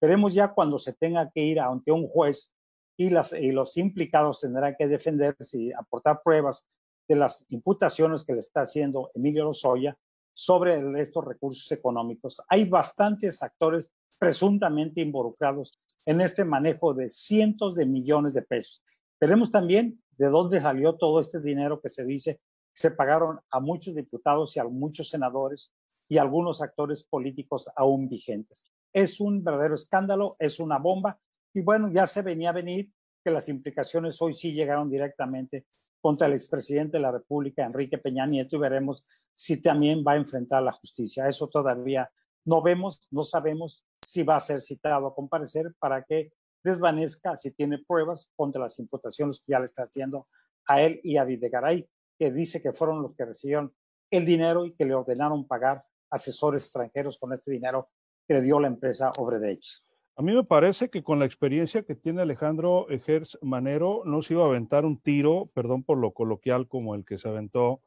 Veremos 0.00 0.34
ya 0.34 0.52
cuando 0.52 0.78
se 0.78 0.92
tenga 0.92 1.30
que 1.30 1.40
ir 1.40 1.60
ante 1.60 1.92
un 1.92 2.06
juez 2.06 2.54
y, 2.96 3.10
los 3.10 3.76
implicados 3.76 4.40
tendrán 4.40 4.74
que 4.78 4.86
defenderse 4.86 5.58
y 5.58 5.72
aportar 5.72 6.22
pruebas 6.22 6.66
de 7.08 7.16
las 7.16 7.46
imputaciones 7.50 8.24
que 8.24 8.32
le 8.32 8.40
está 8.40 8.62
haciendo 8.62 9.10
Emilio 9.14 9.44
Lozoya 9.44 9.96
sobre 10.32 11.00
estos 11.00 11.24
recursos 11.24 11.70
económicos. 11.72 12.42
Hay 12.48 12.68
bastantes 12.68 13.42
actores 13.42 13.92
presuntamente 14.18 15.00
involucrados 15.00 15.72
en 16.04 16.20
este 16.20 16.44
manejo 16.44 16.94
de 16.94 17.10
cientos 17.10 17.74
de 17.74 17.86
millones 17.86 18.34
de 18.34 18.42
pesos. 18.42 18.82
Veremos 19.20 19.50
también 19.50 20.02
de 20.16 20.26
dónde 20.26 20.60
salió 20.60 20.94
todo 20.94 21.20
este 21.20 21.40
dinero 21.40 21.80
que 21.80 21.88
se 21.88 22.04
dice 22.04 22.40
se 22.76 22.90
pagaron 22.90 23.40
a 23.50 23.58
muchos 23.58 23.94
diputados 23.94 24.54
y 24.54 24.60
a 24.60 24.64
muchos 24.64 25.08
senadores 25.08 25.72
y 26.08 26.18
a 26.18 26.22
algunos 26.22 26.60
actores 26.60 27.04
políticos 27.04 27.70
aún 27.74 28.06
vigentes. 28.06 28.64
Es 28.92 29.20
un 29.20 29.42
verdadero 29.44 29.74
escándalo, 29.74 30.36
es 30.38 30.60
una 30.60 30.78
bomba 30.78 31.18
y 31.56 31.62
bueno, 31.62 31.90
ya 31.90 32.06
se 32.06 32.20
venía 32.20 32.50
a 32.50 32.52
venir 32.52 32.90
que 33.24 33.30
las 33.30 33.48
implicaciones 33.48 34.20
hoy 34.20 34.34
sí 34.34 34.52
llegaron 34.52 34.90
directamente 34.90 35.64
contra 36.02 36.26
el 36.26 36.34
expresidente 36.34 36.98
de 36.98 37.02
la 37.02 37.10
República, 37.10 37.64
Enrique 37.64 37.96
Peña 37.96 38.26
Nieto, 38.26 38.56
y 38.56 38.60
veremos 38.60 39.06
si 39.34 39.62
también 39.62 40.04
va 40.06 40.12
a 40.12 40.16
enfrentar 40.16 40.62
la 40.62 40.72
justicia. 40.72 41.26
Eso 41.26 41.48
todavía 41.48 42.10
no 42.44 42.60
vemos, 42.60 43.08
no 43.10 43.24
sabemos 43.24 43.86
si 44.00 44.22
va 44.22 44.36
a 44.36 44.40
ser 44.40 44.60
citado 44.60 45.06
a 45.06 45.14
comparecer 45.14 45.74
para 45.78 46.04
que 46.04 46.30
desvanezca 46.62 47.36
si 47.36 47.52
tiene 47.52 47.78
pruebas 47.78 48.32
contra 48.36 48.60
las 48.60 48.78
imputaciones 48.78 49.40
que 49.40 49.52
ya 49.52 49.58
le 49.58 49.64
está 49.64 49.84
haciendo 49.84 50.28
a 50.66 50.82
él 50.82 51.00
y 51.02 51.16
a 51.16 51.24
Videgaray, 51.24 51.88
que 52.18 52.30
dice 52.30 52.60
que 52.60 52.72
fueron 52.72 53.02
los 53.02 53.16
que 53.16 53.24
recibieron 53.24 53.74
el 54.10 54.26
dinero 54.26 54.66
y 54.66 54.74
que 54.74 54.84
le 54.84 54.94
ordenaron 54.94 55.46
pagar 55.46 55.78
asesores 56.10 56.64
extranjeros 56.64 57.18
con 57.18 57.32
este 57.32 57.50
dinero 57.50 57.88
que 58.26 58.40
dio 58.40 58.60
la 58.60 58.68
empresa 58.68 59.10
Obredech. 59.18 59.82
A 60.18 60.22
mí 60.22 60.34
me 60.34 60.44
parece 60.44 60.88
que 60.88 61.02
con 61.02 61.18
la 61.18 61.26
experiencia 61.26 61.82
que 61.82 61.94
tiene 61.94 62.22
Alejandro 62.22 62.88
Ejers 62.88 63.38
Manero 63.42 64.02
no 64.06 64.22
se 64.22 64.32
iba 64.32 64.44
a 64.44 64.46
aventar 64.46 64.86
un 64.86 64.98
tiro, 64.98 65.50
perdón 65.52 65.84
por 65.84 65.98
lo 65.98 66.12
coloquial, 66.12 66.68
como 66.68 66.94
el 66.94 67.04
que 67.04 67.18
se 67.18 67.28
aventó 67.28 67.82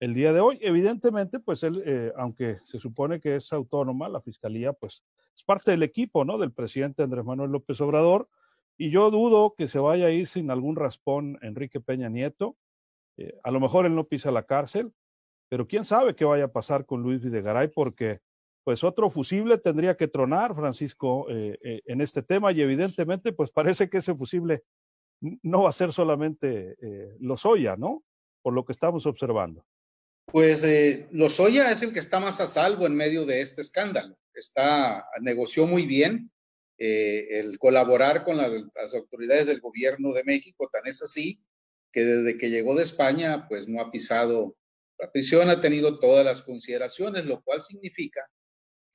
el 0.00 0.12
día 0.12 0.32
de 0.32 0.40
hoy. 0.40 0.58
Evidentemente, 0.60 1.38
pues 1.38 1.62
él, 1.62 1.82
eh, 1.86 2.12
aunque 2.16 2.58
se 2.64 2.80
supone 2.80 3.20
que 3.20 3.36
es 3.36 3.52
autónoma, 3.52 4.08
la 4.08 4.20
fiscalía, 4.20 4.72
pues 4.72 5.04
es 5.36 5.44
parte 5.44 5.70
del 5.70 5.84
equipo, 5.84 6.24
¿no? 6.24 6.36
Del 6.36 6.52
presidente 6.52 7.04
Andrés 7.04 7.24
Manuel 7.24 7.52
López 7.52 7.80
Obrador. 7.80 8.28
Y 8.76 8.90
yo 8.90 9.10
dudo 9.12 9.54
que 9.56 9.68
se 9.68 9.78
vaya 9.78 10.06
a 10.06 10.10
ir 10.10 10.26
sin 10.26 10.50
algún 10.50 10.74
raspón 10.74 11.38
Enrique 11.42 11.80
Peña 11.80 12.08
Nieto. 12.08 12.56
Eh, 13.16 13.38
a 13.44 13.52
lo 13.52 13.60
mejor 13.60 13.86
él 13.86 13.94
no 13.94 14.08
pisa 14.08 14.32
la 14.32 14.44
cárcel, 14.44 14.92
pero 15.48 15.68
quién 15.68 15.84
sabe 15.84 16.16
qué 16.16 16.24
vaya 16.24 16.44
a 16.44 16.52
pasar 16.52 16.86
con 16.86 17.02
Luis 17.02 17.22
Videgaray, 17.22 17.68
porque 17.68 18.20
pues 18.68 18.84
otro 18.84 19.08
fusible 19.08 19.56
tendría 19.56 19.96
que 19.96 20.08
tronar, 20.08 20.54
Francisco, 20.54 21.26
eh, 21.30 21.56
eh, 21.64 21.80
en 21.86 22.02
este 22.02 22.22
tema, 22.22 22.52
y 22.52 22.60
evidentemente, 22.60 23.32
pues 23.32 23.50
parece 23.50 23.88
que 23.88 23.96
ese 23.96 24.14
fusible 24.14 24.62
no 25.22 25.62
va 25.62 25.70
a 25.70 25.72
ser 25.72 25.90
solamente 25.90 26.76
eh, 26.82 27.16
Lozoya, 27.18 27.76
¿no? 27.76 28.04
Por 28.42 28.52
lo 28.52 28.66
que 28.66 28.72
estamos 28.72 29.06
observando. 29.06 29.64
Pues 30.26 30.62
eh, 30.64 31.08
Lozoya 31.12 31.72
es 31.72 31.80
el 31.80 31.94
que 31.94 32.00
está 32.00 32.20
más 32.20 32.42
a 32.42 32.46
salvo 32.46 32.84
en 32.84 32.94
medio 32.94 33.24
de 33.24 33.40
este 33.40 33.62
escándalo. 33.62 34.18
Está, 34.34 35.02
negoció 35.22 35.66
muy 35.66 35.86
bien 35.86 36.30
el 36.76 37.58
colaborar 37.58 38.22
con 38.22 38.36
la, 38.36 38.50
las 38.50 38.94
autoridades 38.94 39.46
del 39.46 39.62
gobierno 39.62 40.12
de 40.12 40.24
México, 40.24 40.68
tan 40.70 40.86
es 40.86 41.02
así 41.02 41.40
que 41.90 42.04
desde 42.04 42.36
que 42.36 42.50
llegó 42.50 42.74
de 42.74 42.82
España, 42.82 43.46
pues 43.48 43.66
no 43.66 43.80
ha 43.80 43.90
pisado 43.90 44.58
la 44.98 45.10
prisión, 45.10 45.48
ha 45.48 45.58
tenido 45.58 45.98
todas 45.98 46.22
las 46.22 46.42
consideraciones, 46.42 47.24
lo 47.24 47.42
cual 47.42 47.62
significa 47.62 48.28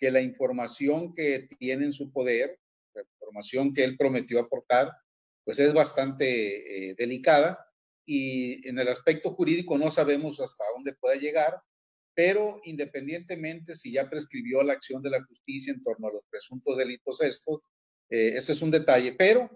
que 0.03 0.11
la 0.11 0.19
información 0.19 1.13
que 1.13 1.47
tiene 1.57 1.85
en 1.85 1.93
su 1.93 2.11
poder, 2.11 2.59
la 2.93 3.03
información 3.03 3.73
que 3.73 3.85
él 3.85 3.95
prometió 3.95 4.37
aportar, 4.41 4.91
pues 5.45 5.59
es 5.59 5.73
bastante 5.73 6.89
eh, 6.89 6.95
delicada 6.97 7.57
y 8.05 8.67
en 8.67 8.79
el 8.79 8.89
aspecto 8.89 9.33
jurídico 9.33 9.77
no 9.77 9.89
sabemos 9.89 10.41
hasta 10.41 10.65
dónde 10.75 10.93
pueda 10.99 11.15
llegar, 11.15 11.57
pero 12.13 12.59
independientemente 12.65 13.77
si 13.77 13.93
ya 13.93 14.09
prescribió 14.09 14.61
la 14.61 14.73
acción 14.73 15.01
de 15.01 15.11
la 15.11 15.23
justicia 15.23 15.71
en 15.71 15.81
torno 15.81 16.09
a 16.09 16.11
los 16.11 16.25
presuntos 16.29 16.75
delitos 16.75 17.21
estos, 17.21 17.61
eh, 18.09 18.33
es 18.35 18.61
un 18.61 18.71
detalle, 18.71 19.13
pero 19.13 19.49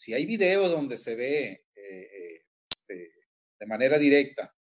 si 0.00 0.14
hay 0.14 0.26
video 0.26 0.68
donde 0.68 0.96
se 0.96 1.16
ve 1.16 1.64
eh, 1.74 2.42
este, 2.70 3.14
de 3.58 3.66
manera 3.66 3.98
directa. 3.98 4.54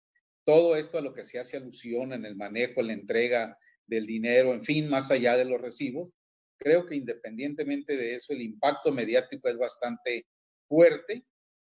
Todo 0.47 0.76
esto 0.76 0.97
a 0.97 1.02
lo 1.02 1.12
que 1.12 1.25
se 1.25 1.38
hace 1.38 1.59
alusión 1.59 2.14
en 2.14 2.25
el 2.25 2.37
manejo, 2.37 2.81
en 2.81 2.87
la 2.87 2.93
entrega 2.95 3.59
del 3.87 4.07
dinero, 4.07 4.52
en 4.52 4.64
fin, 4.64 4.88
más 4.88 5.11
allá 5.11 5.37
de 5.37 5.45
los 5.45 5.61
recibos, 5.61 6.12
creo 6.59 6.87
que 6.87 6.97
independientemente 6.97 7.97
de 7.97 8.14
eso, 8.14 8.33
el 8.33 8.43
impacto 8.43 8.93
mediático 8.93 9.49
es 9.49 9.57
bastante 9.57 10.26
fuerte 10.69 11.25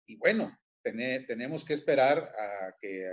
y 0.07 0.15
bueno, 0.17 0.57
tenemos 0.81 1.63
que 1.63 1.73
esperar 1.73 2.17
a 2.17 2.75
que 2.81 3.05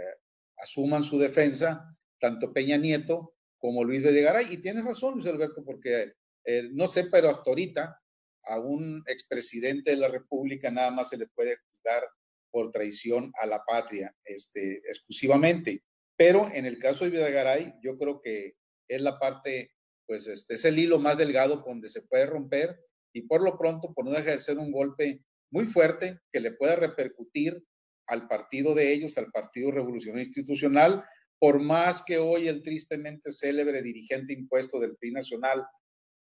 asuman 0.58 1.02
su 1.02 1.18
defensa 1.18 1.94
tanto 2.18 2.52
Peña 2.52 2.76
Nieto 2.76 3.34
como 3.58 3.84
Luis 3.84 4.02
Videgaray. 4.02 4.52
Y 4.52 4.58
tienes 4.58 4.84
razón, 4.84 5.14
Luis 5.14 5.26
Alberto, 5.26 5.64
porque 5.64 6.14
eh, 6.44 6.68
no 6.72 6.86
sé, 6.86 7.04
pero 7.10 7.28
hasta 7.28 7.50
ahorita 7.50 8.00
a 8.44 8.60
un 8.60 9.02
expresidente 9.06 9.90
de 9.90 9.96
la 9.96 10.08
República 10.08 10.70
nada 10.70 10.90
más 10.90 11.08
se 11.08 11.16
le 11.16 11.26
puede 11.26 11.56
juzgar 11.56 12.04
por 12.50 12.70
traición 12.70 13.32
a 13.40 13.46
la 13.46 13.62
patria 13.64 14.14
este, 14.24 14.76
exclusivamente. 14.88 15.82
Pero 16.16 16.48
en 16.52 16.64
el 16.64 16.78
caso 16.78 17.04
de 17.04 17.10
Videgaray, 17.10 17.74
yo 17.82 17.98
creo 17.98 18.20
que 18.22 18.54
es 18.88 19.00
la 19.00 19.18
parte, 19.18 19.72
pues 20.06 20.26
este, 20.26 20.54
es 20.54 20.64
el 20.64 20.78
hilo 20.78 20.98
más 20.98 21.18
delgado 21.18 21.64
donde 21.66 21.88
se 21.88 22.02
puede 22.02 22.26
romper 22.26 22.78
y 23.12 23.22
por 23.22 23.42
lo 23.42 23.58
pronto, 23.58 23.92
por 23.94 24.04
no 24.04 24.10
dejar 24.10 24.34
de 24.34 24.40
ser 24.40 24.58
un 24.58 24.70
golpe 24.70 25.22
muy 25.50 25.66
fuerte 25.66 26.20
que 26.32 26.40
le 26.40 26.52
pueda 26.52 26.76
repercutir 26.76 27.62
al 28.06 28.28
partido 28.28 28.74
de 28.74 28.92
ellos, 28.92 29.18
al 29.18 29.30
Partido 29.30 29.70
Revolucionario 29.70 30.26
Institucional, 30.26 31.04
por 31.38 31.60
más 31.60 32.02
que 32.02 32.18
hoy 32.18 32.48
el 32.48 32.62
tristemente 32.62 33.30
célebre 33.30 33.82
dirigente 33.82 34.32
impuesto 34.32 34.78
del 34.78 34.96
PRI 34.96 35.12
Nacional, 35.12 35.66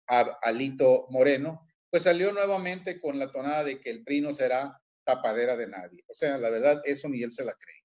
Alito 0.07 1.07
Moreno, 1.09 1.61
pues 1.89 2.03
salió 2.03 2.31
nuevamente 2.31 2.99
con 2.99 3.17
la 3.17 3.31
tonada 3.31 3.63
de 3.63 3.79
que 3.79 3.89
el 3.89 4.03
PRI 4.03 4.21
no 4.21 4.33
será 4.33 4.79
tapadera 5.05 5.55
de 5.55 5.67
nadie. 5.67 6.03
O 6.07 6.13
sea, 6.13 6.37
la 6.37 6.49
verdad, 6.49 6.81
eso 6.85 7.09
ni 7.09 7.23
él 7.23 7.31
se 7.31 7.45
la 7.45 7.53
cree. 7.53 7.78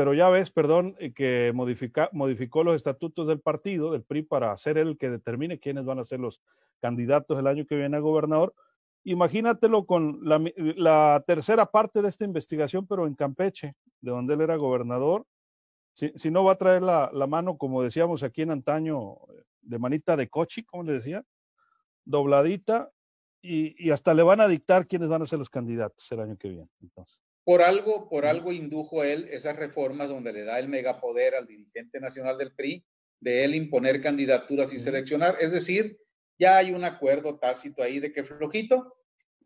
Pero 0.00 0.14
ya 0.14 0.30
ves, 0.30 0.50
perdón, 0.50 0.96
eh, 0.98 1.12
que 1.12 1.52
modifica, 1.54 2.08
modificó 2.12 2.64
los 2.64 2.74
estatutos 2.74 3.28
del 3.28 3.38
partido, 3.38 3.92
del 3.92 4.02
PRI, 4.02 4.22
para 4.22 4.56
ser 4.56 4.78
el 4.78 4.96
que 4.96 5.10
determine 5.10 5.58
quiénes 5.58 5.84
van 5.84 5.98
a 5.98 6.06
ser 6.06 6.20
los 6.20 6.40
candidatos 6.80 7.38
el 7.38 7.46
año 7.46 7.66
que 7.66 7.76
viene 7.76 7.98
a 7.98 8.00
gobernador. 8.00 8.54
Imagínatelo 9.04 9.84
con 9.84 10.20
la, 10.22 11.22
tercera 11.26 11.66
parte 11.66 12.00
de 12.00 12.08
esta 12.08 12.24
investigación, 12.24 12.86
pero 12.86 13.06
en 13.06 13.14
Campeche, 13.14 13.74
de 14.00 14.10
donde 14.10 14.32
él 14.32 14.40
era 14.40 14.56
gobernador, 14.56 15.26
Si, 15.92 16.30
no 16.30 16.44
va 16.44 16.52
a 16.52 16.56
traer 16.56 16.80
la, 16.80 17.10
la, 17.12 17.26
mano, 17.26 17.58
como 17.58 17.82
decíamos 17.82 18.22
aquí 18.22 18.40
en 18.40 18.52
antaño, 18.52 19.18
de 19.60 19.78
manita 19.78 20.16
de 20.16 20.30
cochi, 20.30 20.64
como 20.64 20.82
le 20.82 20.94
decía, 20.94 21.22
dobladita, 22.06 22.90
y, 23.42 23.74
y, 23.86 23.90
hasta 23.90 24.14
le 24.14 24.22
van 24.22 24.40
a 24.40 24.48
dictar 24.48 24.86
quiénes 24.86 25.10
van 25.10 25.20
a 25.20 25.26
ser 25.26 25.38
los 25.38 25.50
candidatos 25.50 26.10
el 26.10 26.20
año 26.20 26.38
que 26.38 26.48
viene. 26.48 26.70
Entonces. 26.80 27.20
Por 27.44 27.62
algo, 27.62 28.08
por 28.08 28.26
algo 28.26 28.52
indujo 28.52 29.02
él 29.02 29.28
esas 29.30 29.56
reformas 29.56 30.08
donde 30.08 30.32
le 30.32 30.44
da 30.44 30.58
el 30.58 30.68
megapoder 30.68 31.34
al 31.34 31.46
dirigente 31.46 31.98
nacional 32.00 32.38
del 32.38 32.52
PRI 32.52 32.84
de 33.20 33.44
él 33.44 33.54
imponer 33.54 34.00
candidaturas 34.00 34.72
y 34.72 34.78
seleccionar. 34.78 35.36
Es 35.40 35.52
decir, 35.52 35.98
ya 36.38 36.56
hay 36.56 36.72
un 36.72 36.84
acuerdo 36.84 37.38
tácito 37.38 37.82
ahí 37.82 38.00
de 38.00 38.12
que 38.12 38.24
flojito 38.24 38.96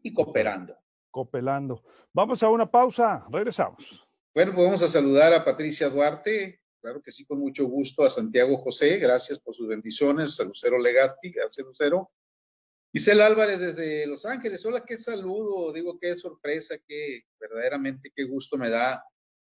y 0.02 0.12
cooperando. 0.12 0.76
Cooperando. 1.10 1.82
Vamos 2.12 2.42
a 2.42 2.48
una 2.48 2.70
pausa, 2.70 3.26
regresamos. 3.30 4.06
Bueno, 4.34 4.52
pues 4.54 4.64
vamos 4.64 4.82
a 4.82 4.88
saludar 4.88 5.32
a 5.32 5.44
Patricia 5.44 5.88
Duarte, 5.88 6.60
claro 6.80 7.00
que 7.02 7.12
sí, 7.12 7.24
con 7.24 7.38
mucho 7.38 7.66
gusto, 7.66 8.04
a 8.04 8.10
Santiago 8.10 8.56
José, 8.58 8.96
gracias 8.98 9.38
por 9.38 9.54
sus 9.54 9.68
bendiciones, 9.68 10.38
a 10.40 10.44
Lucero 10.44 10.78
Legazpi, 10.78 11.30
gracias 11.30 11.66
Lucero. 11.66 12.10
Isel 12.96 13.22
Álvarez 13.22 13.58
desde 13.58 14.06
Los 14.06 14.24
Ángeles, 14.24 14.64
hola, 14.64 14.84
qué 14.84 14.96
saludo, 14.96 15.72
digo 15.72 15.98
qué 15.98 16.14
sorpresa, 16.14 16.76
qué 16.86 17.22
verdaderamente 17.40 18.12
qué 18.14 18.22
gusto 18.22 18.56
me 18.56 18.70
da 18.70 19.02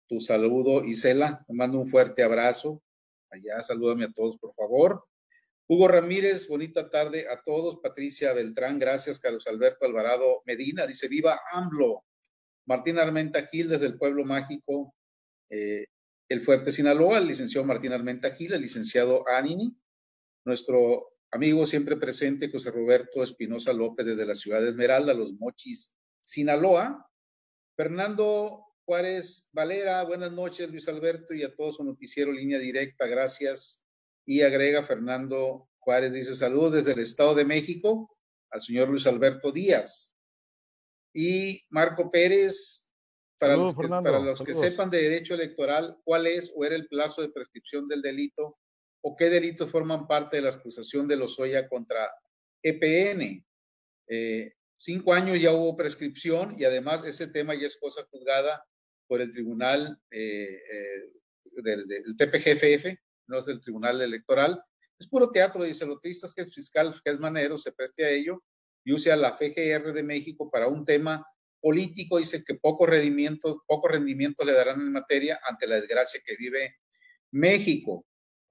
tu 0.08 0.20
saludo, 0.20 0.84
Isela, 0.84 1.44
te 1.44 1.52
mando 1.52 1.80
un 1.80 1.88
fuerte 1.88 2.22
abrazo, 2.22 2.80
allá 3.30 3.60
salúdame 3.60 4.04
a 4.04 4.12
todos, 4.12 4.38
por 4.38 4.54
favor. 4.54 5.04
Hugo 5.66 5.88
Ramírez, 5.88 6.46
bonita 6.46 6.88
tarde 6.88 7.26
a 7.28 7.42
todos. 7.42 7.80
Patricia 7.82 8.32
Beltrán, 8.32 8.78
gracias. 8.78 9.18
Carlos 9.18 9.46
Alberto 9.48 9.86
Alvarado 9.86 10.42
Medina, 10.44 10.86
dice 10.86 11.08
viva 11.08 11.40
AMLO. 11.50 12.04
Martín 12.66 12.98
Armenta 12.98 13.46
Gil, 13.46 13.70
desde 13.70 13.86
el 13.86 13.98
Pueblo 13.98 14.24
Mágico, 14.24 14.94
eh, 15.50 15.86
el 16.28 16.42
Fuerte 16.42 16.70
Sinaloa, 16.70 17.18
el 17.18 17.26
licenciado 17.26 17.66
Martín 17.66 17.92
Armenta 17.92 18.30
Gil, 18.32 18.52
el 18.52 18.62
licenciado 18.62 19.26
Anini, 19.28 19.74
nuestro 20.44 21.12
amigo 21.32 21.66
siempre 21.66 21.96
presente, 21.96 22.50
José 22.50 22.70
Roberto 22.70 23.22
Espinosa 23.22 23.72
López, 23.72 24.06
desde 24.06 24.26
la 24.26 24.34
ciudad 24.34 24.60
de 24.60 24.68
Esmeralda, 24.68 25.14
Los 25.14 25.32
Mochis, 25.32 25.94
Sinaloa. 26.20 27.08
Fernando 27.74 28.66
Juárez 28.84 29.48
Valera, 29.52 30.04
buenas 30.04 30.30
noches, 30.30 30.70
Luis 30.70 30.86
Alberto, 30.88 31.32
y 31.34 31.42
a 31.42 31.54
todos 31.54 31.76
su 31.76 31.84
noticiero 31.84 32.30
Línea 32.30 32.58
Directa, 32.58 33.06
gracias. 33.06 33.82
Y 34.26 34.42
agrega 34.42 34.84
Fernando 34.84 35.70
Juárez, 35.78 36.12
dice 36.12 36.36
saludos 36.36 36.74
desde 36.74 36.92
el 36.92 37.00
Estado 37.00 37.34
de 37.34 37.44
México 37.44 38.16
al 38.50 38.60
señor 38.60 38.88
Luis 38.88 39.06
Alberto 39.06 39.50
Díaz. 39.50 40.14
Y 41.14 41.62
Marco 41.70 42.10
Pérez, 42.10 42.90
para 43.38 43.56
los, 43.56 43.74
que, 43.74 43.82
Fernando, 43.82 44.12
para 44.12 44.22
los 44.22 44.42
que 44.42 44.54
sepan 44.54 44.90
de 44.90 45.02
derecho 45.02 45.34
electoral, 45.34 45.98
¿cuál 46.04 46.26
es 46.26 46.52
o 46.54 46.64
era 46.64 46.76
el 46.76 46.86
plazo 46.86 47.22
de 47.22 47.30
prescripción 47.30 47.88
del 47.88 48.02
delito? 48.02 48.58
¿O 49.02 49.16
qué 49.16 49.28
delitos 49.28 49.70
forman 49.70 50.06
parte 50.06 50.36
de 50.36 50.42
la 50.42 50.50
acusación 50.50 51.08
de 51.08 51.16
Lozoya 51.16 51.68
contra 51.68 52.10
EPN? 52.62 53.44
Eh, 54.08 54.54
cinco 54.76 55.12
años 55.12 55.40
ya 55.40 55.52
hubo 55.52 55.76
prescripción 55.76 56.54
y 56.58 56.64
además 56.64 57.04
ese 57.04 57.26
tema 57.26 57.54
ya 57.54 57.66
es 57.66 57.76
cosa 57.76 58.04
juzgada 58.10 58.64
por 59.06 59.20
el 59.20 59.32
tribunal 59.32 59.98
eh, 60.10 60.62
eh, 60.72 61.10
del, 61.62 61.86
del 61.86 62.16
TPGFF, 62.16 62.98
no 63.26 63.40
es 63.40 63.48
el 63.48 63.60
tribunal 63.60 64.00
electoral. 64.00 64.62
Es 64.98 65.08
puro 65.08 65.30
teatro, 65.30 65.64
dice 65.64 65.84
lo 65.84 65.98
triste 65.98 66.26
es 66.26 66.34
que 66.34 66.42
el 66.42 66.52
fiscal, 66.52 66.94
que 67.04 67.10
es 67.10 67.18
Manero, 67.18 67.58
se 67.58 67.72
preste 67.72 68.04
a 68.04 68.10
ello 68.10 68.42
y 68.84 68.92
use 68.92 69.10
a 69.10 69.16
la 69.16 69.36
FGR 69.36 69.92
de 69.92 70.02
México 70.02 70.50
para 70.50 70.68
un 70.68 70.84
tema 70.84 71.26
político, 71.60 72.18
dice 72.18 72.42
que 72.44 72.54
poco 72.54 72.86
rendimiento, 72.86 73.62
poco 73.66 73.88
rendimiento 73.88 74.44
le 74.44 74.52
darán 74.52 74.80
en 74.80 74.92
materia 74.92 75.40
ante 75.48 75.66
la 75.66 75.80
desgracia 75.80 76.20
que 76.24 76.36
vive 76.36 76.76
México. 77.32 78.04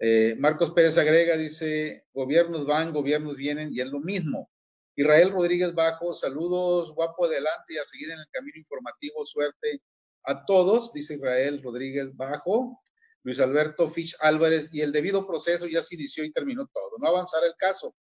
Eh, 0.04 0.36
Marcos 0.40 0.72
Pérez 0.72 0.98
agrega, 0.98 1.38
dice, 1.38 2.08
gobiernos 2.12 2.66
van, 2.66 2.92
gobiernos 2.92 3.36
vienen 3.36 3.72
y 3.72 3.82
es 3.82 3.88
lo 3.88 4.00
mismo. 4.00 4.50
Israel 4.96 5.30
Rodríguez 5.30 5.76
Bajo, 5.76 6.12
saludos, 6.16 6.92
guapo 6.96 7.26
adelante 7.26 7.76
y 7.76 7.78
a 7.78 7.84
seguir 7.84 8.10
en 8.10 8.18
el 8.18 8.26
camino 8.32 8.58
informativo, 8.58 9.24
suerte 9.28 9.84
a 10.24 10.44
todos, 10.44 10.92
dice 10.92 11.14
Israel 11.14 11.62
Rodríguez 11.62 12.16
Bajo. 12.16 12.82
Luis 13.24 13.40
Alberto 13.40 13.88
Fitch 13.92 14.16
Álvarez, 14.20 14.70
y 14.72 14.82
el 14.82 14.92
debido 14.92 15.28
proceso 15.28 15.68
ya 15.68 15.84
se 15.84 15.94
inició 15.94 16.24
y 16.24 16.32
terminó 16.32 16.66
todo. 16.74 16.98
No 16.98 17.08
avanzará 17.08 17.46
el 17.46 17.54
caso 17.56 17.96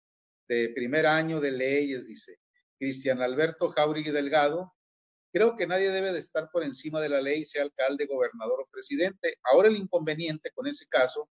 de 0.47 0.71
primer 0.73 1.05
año 1.05 1.39
de 1.39 1.51
leyes, 1.51 2.07
dice 2.07 2.39
Cristian 2.79 3.21
Alberto 3.21 3.69
Jauregui 3.69 4.09
Delgado. 4.09 4.73
Creo 5.31 5.55
que 5.55 5.67
nadie 5.67 5.91
debe 5.91 6.11
de 6.11 6.17
estar 6.17 6.49
por 6.51 6.63
encima 6.63 6.99
de 6.99 7.09
la 7.09 7.21
ley, 7.21 7.45
sea 7.45 7.61
alcalde, 7.61 8.07
gobernador 8.07 8.61
o 8.61 8.69
presidente. 8.71 9.37
Ahora 9.43 9.67
el 9.67 9.77
inconveniente 9.77 10.49
con 10.51 10.65
ese 10.65 10.87
caso 10.89 11.29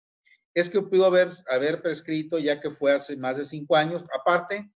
es 0.58 0.70
que 0.70 0.82
pudo 0.82 1.06
haber, 1.06 1.30
haber 1.48 1.82
prescrito 1.82 2.38
ya 2.38 2.60
que 2.60 2.70
fue 2.70 2.92
hace 2.92 3.16
más 3.16 3.36
de 3.36 3.44
cinco 3.44 3.76
años, 3.76 4.04
aparte 4.18 4.70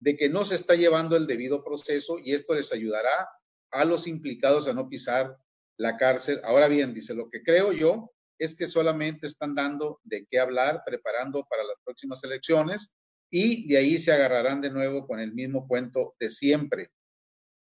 de 0.00 0.16
que 0.16 0.28
no 0.28 0.44
se 0.44 0.54
está 0.54 0.74
llevando 0.74 1.16
el 1.16 1.26
debido 1.26 1.62
proceso 1.62 2.18
y 2.18 2.32
esto 2.32 2.54
les 2.54 2.72
ayudará 2.72 3.28
a 3.70 3.84
los 3.84 4.06
implicados 4.06 4.68
a 4.68 4.72
no 4.72 4.88
pisar 4.88 5.36
la 5.76 5.96
cárcel. 5.96 6.40
Ahora 6.44 6.68
bien, 6.68 6.94
dice, 6.94 7.14
lo 7.14 7.30
que 7.30 7.42
creo 7.42 7.72
yo 7.72 8.12
es 8.38 8.56
que 8.56 8.66
solamente 8.66 9.26
están 9.26 9.54
dando 9.54 10.00
de 10.04 10.26
qué 10.28 10.38
hablar, 10.38 10.82
preparando 10.84 11.44
para 11.48 11.64
las 11.64 11.76
próximas 11.84 12.22
elecciones 12.24 12.94
y 13.30 13.68
de 13.68 13.76
ahí 13.76 13.98
se 13.98 14.12
agarrarán 14.12 14.60
de 14.60 14.70
nuevo 14.70 15.06
con 15.06 15.20
el 15.20 15.32
mismo 15.34 15.66
cuento 15.66 16.14
de 16.18 16.30
siempre. 16.30 16.90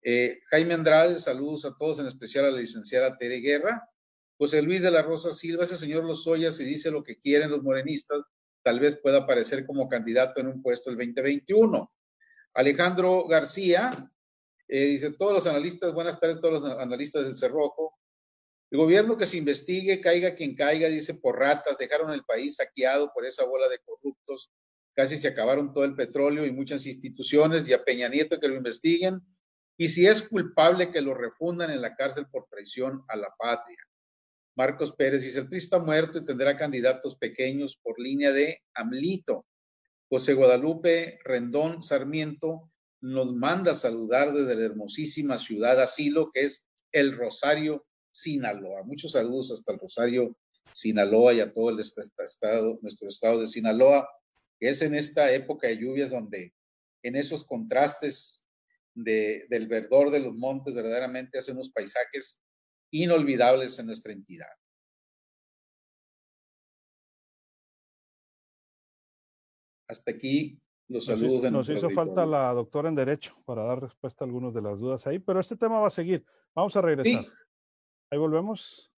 Eh, 0.04 0.40
Jaime 0.50 0.76
Andrade, 0.76 1.18
saludos 1.18 1.66
a 1.66 1.76
todos, 1.78 2.00
en 2.00 2.08
especial 2.08 2.46
a 2.46 2.52
la 2.52 2.60
licenciada 2.60 3.18
Tere 3.18 3.38
Guerra. 3.38 3.90
José 4.38 4.62
Luis 4.62 4.82
de 4.82 4.92
la 4.92 5.02
Rosa 5.02 5.32
Silva, 5.32 5.64
ese 5.64 5.78
señor 5.78 6.04
Lozoya, 6.04 6.52
si 6.52 6.66
dice 6.66 6.92
lo 6.92 7.04
que 7.04 7.18
quieren 7.20 7.52
los 7.52 7.64
morenistas, 7.64 8.22
tal 8.64 8.80
vez 8.80 8.98
pueda 8.98 9.20
aparecer 9.20 9.66
como 9.66 9.88
candidato 9.88 10.42
en 10.42 10.48
un 10.48 10.62
puesto 10.62 10.90
el 10.90 10.98
2021. 10.98 11.92
Alejandro 12.54 13.28
García, 13.28 13.90
eh, 14.68 14.86
dice, 14.86 15.12
todos 15.12 15.34
los 15.34 15.48
analistas, 15.48 15.94
buenas 15.94 16.20
tardes, 16.20 16.42
todos 16.42 16.62
los 16.62 16.80
analistas 16.80 17.24
del 17.24 17.36
Cerrojo. 17.36 17.94
El 18.72 18.80
gobierno 18.80 19.18
que 19.18 19.28
se 19.28 19.38
investigue, 19.38 20.02
caiga 20.02 20.36
quien 20.36 20.56
caiga, 20.56 20.90
dice, 20.90 21.14
por 21.14 21.40
ratas, 21.40 21.78
dejaron 21.78 22.12
el 22.12 22.26
país 22.26 22.56
saqueado 22.56 23.12
por 23.14 23.26
esa 23.26 23.46
bola 23.46 23.70
de 23.70 23.80
corruptos, 23.80 24.52
casi 24.94 25.18
se 25.18 25.28
acabaron 25.28 25.72
todo 25.72 25.86
el 25.86 25.96
petróleo 25.96 26.46
y 26.46 26.52
muchas 26.52 26.86
instituciones, 26.86 27.68
y 27.68 27.74
a 27.74 27.84
Peña 27.84 28.10
Nieto 28.10 28.40
que 28.40 28.48
lo 28.48 28.56
investiguen, 28.56 29.22
y 29.78 29.90
si 29.90 30.08
es 30.08 30.28
culpable 30.28 30.92
que 30.92 31.02
lo 31.02 31.14
refundan 31.14 31.70
en 31.70 31.82
la 31.82 31.96
cárcel 31.96 32.26
por 32.32 32.48
traición 32.50 33.04
a 33.08 33.16
la 33.16 33.34
patria. 33.38 33.78
Marcos 34.56 34.94
Pérez 34.94 35.24
dice, 35.24 35.40
el 35.40 35.50
PRI 35.50 35.58
está 35.58 35.80
muerto 35.80 36.18
y 36.18 36.26
tendrá 36.26 36.58
candidatos 36.58 37.18
pequeños 37.18 37.78
por 37.84 38.00
línea 38.00 38.32
de 38.32 38.62
Amlito. 38.74 39.46
José 40.08 40.34
Guadalupe 40.34 41.20
Rendón 41.26 41.84
Sarmiento 41.84 42.72
nos 43.02 43.34
manda 43.34 43.76
saludar 43.76 44.34
desde 44.34 44.56
la 44.56 44.66
hermosísima 44.66 45.38
ciudad 45.38 45.82
asilo 45.82 46.32
que 46.34 46.46
es 46.46 46.68
el 46.94 47.18
Rosario, 47.18 47.86
Sinaloa. 48.12 48.84
Muchos 48.84 49.12
saludos 49.12 49.52
hasta 49.52 49.74
el 49.74 49.80
Rosario, 49.80 50.38
Sinaloa 50.74 51.34
y 51.34 51.42
a 51.42 51.52
todo 51.52 51.70
el 51.70 51.80
estado, 51.82 52.80
nuestro 52.82 53.10
estado 53.10 53.42
de 53.42 53.48
Sinaloa, 53.48 54.08
que 54.58 54.70
es 54.70 54.82
en 54.82 54.96
esta 54.96 55.34
época 55.34 55.68
de 55.68 55.78
lluvias 55.78 56.12
donde 56.12 56.54
en 57.04 57.18
esos 57.18 57.44
contrastes 57.44 58.48
de, 58.94 59.46
del 59.50 59.68
verdor 59.68 60.12
de 60.12 60.20
los 60.20 60.34
montes 60.34 60.74
verdaderamente 60.74 61.40
hace 61.40 61.52
unos 61.52 61.70
paisajes 61.70 62.42
inolvidables 63.04 63.78
en 63.80 63.88
nuestra 63.88 64.14
entidad. 64.14 64.48
Hasta 69.88 70.12
aquí 70.12 70.60
los 70.88 71.08
Nos 71.08 71.20
saludos 71.20 71.34
hizo, 71.34 71.42
de 71.42 71.52
nos 71.52 71.70
hizo 71.70 71.90
falta 71.90 72.26
la 72.26 72.54
doctora 72.54 72.90
en 72.90 72.96
Derecho 72.96 73.36
para 73.46 73.64
dar 73.64 73.82
respuesta 73.82 74.24
a 74.24 74.28
algunas 74.28 74.54
de 74.54 74.62
las 74.62 74.80
dudas 74.80 75.06
ahí, 75.08 75.20
pero 75.20 75.40
este 75.40 75.56
tema 75.56 75.80
va 75.80 75.88
a 75.88 75.92
seguir. 75.92 76.26
Vamos 76.54 76.76
a 76.76 76.82
regresar. 76.82 77.24
Sí, 77.24 77.30
Ahí 78.12 78.20
volvemos. 78.20 78.92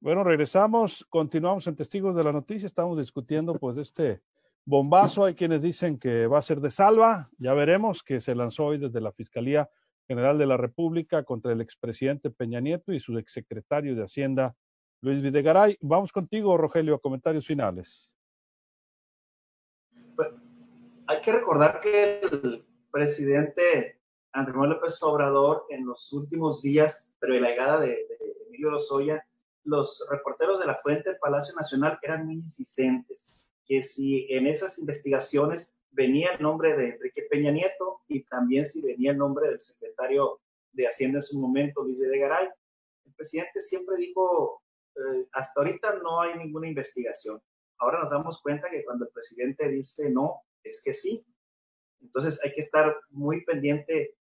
Bueno, 0.00 0.24
regresamos, 0.24 1.06
continuamos 1.08 1.66
en 1.66 1.76
Testigos 1.76 2.16
de 2.16 2.24
la 2.24 2.32
Noticia, 2.32 2.66
estamos 2.66 2.98
discutiendo 2.98 3.54
pues 3.54 3.76
este 3.76 4.22
bombazo, 4.64 5.24
hay 5.24 5.34
quienes 5.34 5.62
dicen 5.62 5.98
que 5.98 6.26
va 6.26 6.38
a 6.38 6.42
ser 6.42 6.60
de 6.60 6.70
salva, 6.70 7.28
ya 7.38 7.54
veremos, 7.54 8.02
que 8.02 8.20
se 8.20 8.34
lanzó 8.34 8.66
hoy 8.66 8.78
desde 8.78 9.00
la 9.00 9.12
Fiscalía 9.12 9.70
General 10.08 10.38
de 10.38 10.46
la 10.46 10.56
República 10.56 11.24
contra 11.24 11.52
el 11.52 11.60
expresidente 11.60 12.30
Peña 12.30 12.60
Nieto 12.60 12.92
y 12.92 13.00
su 13.00 13.16
exsecretario 13.18 13.94
de 13.94 14.02
Hacienda, 14.02 14.54
Luis 15.00 15.22
Videgaray. 15.22 15.76
Vamos 15.80 16.12
contigo, 16.12 16.56
Rogelio, 16.56 16.94
a 16.94 17.00
comentarios 17.00 17.46
finales. 17.46 18.12
Pues, 20.16 20.28
hay 21.06 21.20
que 21.20 21.32
recordar 21.32 21.80
que 21.80 22.20
el 22.20 22.64
presidente 22.90 24.00
Andrés 24.32 24.56
Manuel 24.56 24.78
López 24.78 25.02
Obrador 25.02 25.66
en 25.68 25.86
los 25.86 26.12
últimos 26.12 26.62
días, 26.62 27.14
pero 27.18 27.34
la 27.34 27.50
llegada 27.50 27.80
de, 27.80 27.88
de 27.88 28.18
Emilio 28.48 28.70
Lozoya, 28.70 29.24
los 29.64 30.06
reporteros 30.10 30.60
de 30.60 30.66
la 30.66 30.76
fuente 30.76 31.10
del 31.10 31.18
Palacio 31.18 31.54
Nacional 31.54 31.98
eran 32.02 32.26
muy 32.26 32.36
insistentes, 32.36 33.44
que 33.64 33.82
si 33.82 34.26
en 34.30 34.46
esas 34.46 34.78
investigaciones 34.78 35.74
venía 35.92 36.32
el 36.32 36.42
nombre 36.42 36.76
de 36.76 36.90
Enrique 36.90 37.26
Peña 37.30 37.52
Nieto 37.52 38.00
y 38.08 38.24
también 38.24 38.66
si 38.66 38.82
venía 38.82 39.12
el 39.12 39.18
nombre 39.18 39.48
del 39.48 39.60
secretario 39.60 40.40
de 40.72 40.86
Hacienda 40.86 41.18
en 41.18 41.22
su 41.22 41.38
momento, 41.38 41.82
Luis 41.82 41.98
Videgaray, 41.98 42.48
el 43.04 43.14
presidente 43.14 43.60
siempre 43.60 43.96
dijo 43.96 44.62
eh, 44.96 45.28
hasta 45.32 45.60
ahorita 45.60 45.98
no 46.02 46.20
hay 46.20 46.36
ninguna 46.36 46.68
investigación. 46.68 47.40
Ahora 47.78 48.00
nos 48.00 48.10
damos 48.10 48.40
cuenta 48.42 48.70
que 48.70 48.84
cuando 48.84 49.06
el 49.06 49.10
presidente 49.12 49.68
dice 49.68 50.10
no, 50.10 50.42
es 50.62 50.82
que 50.82 50.92
sí. 50.92 51.24
Entonces 52.00 52.42
hay 52.44 52.52
que 52.52 52.60
estar 52.60 52.96
muy 53.10 53.44
pendiente 53.44 54.16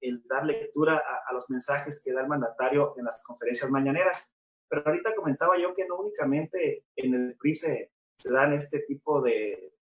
en 0.00 0.22
dar 0.26 0.44
lectura 0.44 1.02
a, 1.26 1.32
los 1.32 1.50
mensajes 1.50 2.02
que 2.04 2.12
da 2.12 2.22
el 2.22 2.28
mandatario 2.28 2.94
en 2.98 3.04
las 3.04 3.22
conferencias 3.24 3.70
mañaneras. 3.70 4.30
Pero 4.68 4.82
ahorita 4.84 5.14
comentaba 5.14 5.58
yo 5.58 5.74
que 5.74 5.86
no 5.86 5.96
únicamente 5.96 6.84
en 6.96 7.14
el 7.14 7.36
PRI 7.36 7.54
se, 7.54 7.92
dan 8.24 8.52
este 8.52 8.80
tipo 8.80 9.20
de, 9.22 9.75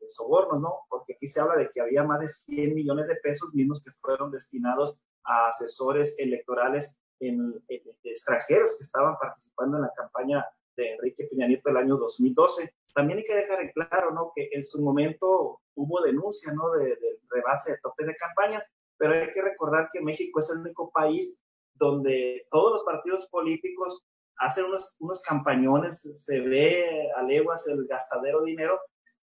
de, 0.00 0.08
sobornos, 0.08 0.60
¿no? 0.60 0.80
Porque 0.88 1.14
aquí 1.14 1.26
se 1.26 1.40
habla 1.40 1.56
de 1.56 1.70
que 1.70 1.80
había 1.80 2.02
más 2.02 2.20
de 2.20 2.28
100 2.28 2.74
millones 2.74 3.06
de 3.06 3.16
pesos 3.16 3.54
mismos 3.54 3.82
que 3.82 3.90
fueron 4.00 4.30
destinados 4.30 5.00
a 5.24 5.48
asesores 5.48 6.18
electorales 6.18 7.00
en, 7.20 7.62
extranjeros 8.02 8.76
que 8.76 8.82
estaban 8.82 9.16
participando 9.18 9.76
en 9.76 9.82
la 9.82 9.92
campaña 9.94 10.44
de 10.76 10.94
Enrique 10.94 11.28
Peña 11.30 11.46
Nieto 11.46 11.70
el 11.70 11.76
año 11.76 11.96
2012. 11.96 12.74
También 12.94 13.18
hay 13.18 13.24
que 13.24 13.34
dejar 13.34 13.60
en 13.60 13.72
claro, 13.72 14.12
¿no? 14.12 14.32
Que 14.34 14.48
en 14.52 14.64
su 14.64 14.82
momento 14.82 15.60
hubo 15.74 16.00
denuncia, 16.02 16.52
¿no? 16.52 16.70
De, 16.70 16.84
del 16.84 17.18
rebase 17.28 17.72
de 17.72 17.78
tope 17.78 18.04
de 18.04 18.16
campaña, 18.16 18.64
pero 18.96 19.14
hay 19.14 19.30
que 19.30 19.42
recordar 19.42 19.88
que 19.92 20.00
México 20.00 20.40
es 20.40 20.50
el 20.50 20.58
único 20.58 20.90
país 20.90 21.38
donde 21.74 22.46
todos 22.50 22.72
los 22.72 22.84
partidos 22.84 23.28
políticos 23.28 24.04
hacen 24.40 24.64
unos, 24.64 24.96
unos 24.98 25.22
campañones, 25.22 26.00
se 26.00 26.40
ve 26.40 27.10
a 27.16 27.22
leguas 27.22 27.66
el 27.68 27.86
gastadero 27.86 28.40
de 28.40 28.50
dinero 28.50 28.80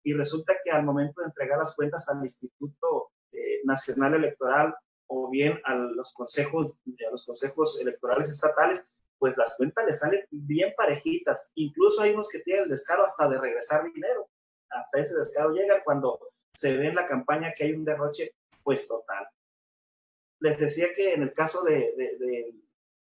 y 0.08 0.14
resulta 0.14 0.54
que 0.64 0.72
al 0.72 0.86
momento 0.86 1.20
de 1.20 1.28
entregar 1.28 1.60
las 1.60 1.76
cuentas 1.76 2.08
al 2.08 2.24
Instituto 2.24 3.12
eh, 3.34 3.60
Nacional 3.66 4.14
Electoral 4.14 4.74
o 5.08 5.30
bien 5.30 5.60
a 5.66 5.76
los 5.76 6.14
consejos, 6.14 6.72
a 6.72 7.12
los 7.12 7.26
consejos 7.26 7.78
electorales 7.82 8.30
estatales, 8.30 8.88
pues 9.20 9.36
las 9.36 9.58
cuentas 9.58 9.84
les 9.86 10.00
salen 10.00 10.26
bien 10.32 10.74
parejitas. 10.78 11.52
Incluso 11.56 12.02
hay 12.02 12.14
unos 12.14 12.30
que 12.30 12.40
tienen 12.40 12.64
el 12.64 12.70
descaro 12.70 13.06
hasta 13.06 13.28
de 13.28 13.38
regresar 13.38 13.84
dinero. 13.92 14.30
Hasta 14.70 14.98
ese 14.98 15.20
descaro 15.20 15.52
llega 15.52 15.84
cuando 15.84 16.18
se 16.54 16.78
ve 16.78 16.88
en 16.88 16.96
la 16.96 17.06
campaña 17.06 17.52
que 17.54 17.66
hay 17.66 17.74
un 17.74 17.84
derroche, 17.84 18.34
pues 18.64 18.88
total. 18.88 19.28
Les 20.40 20.58
decía 20.58 20.94
que 20.96 21.16
en 21.16 21.24
el 21.24 21.34
caso 21.34 21.66
de, 21.66 21.94
de, 21.98 22.56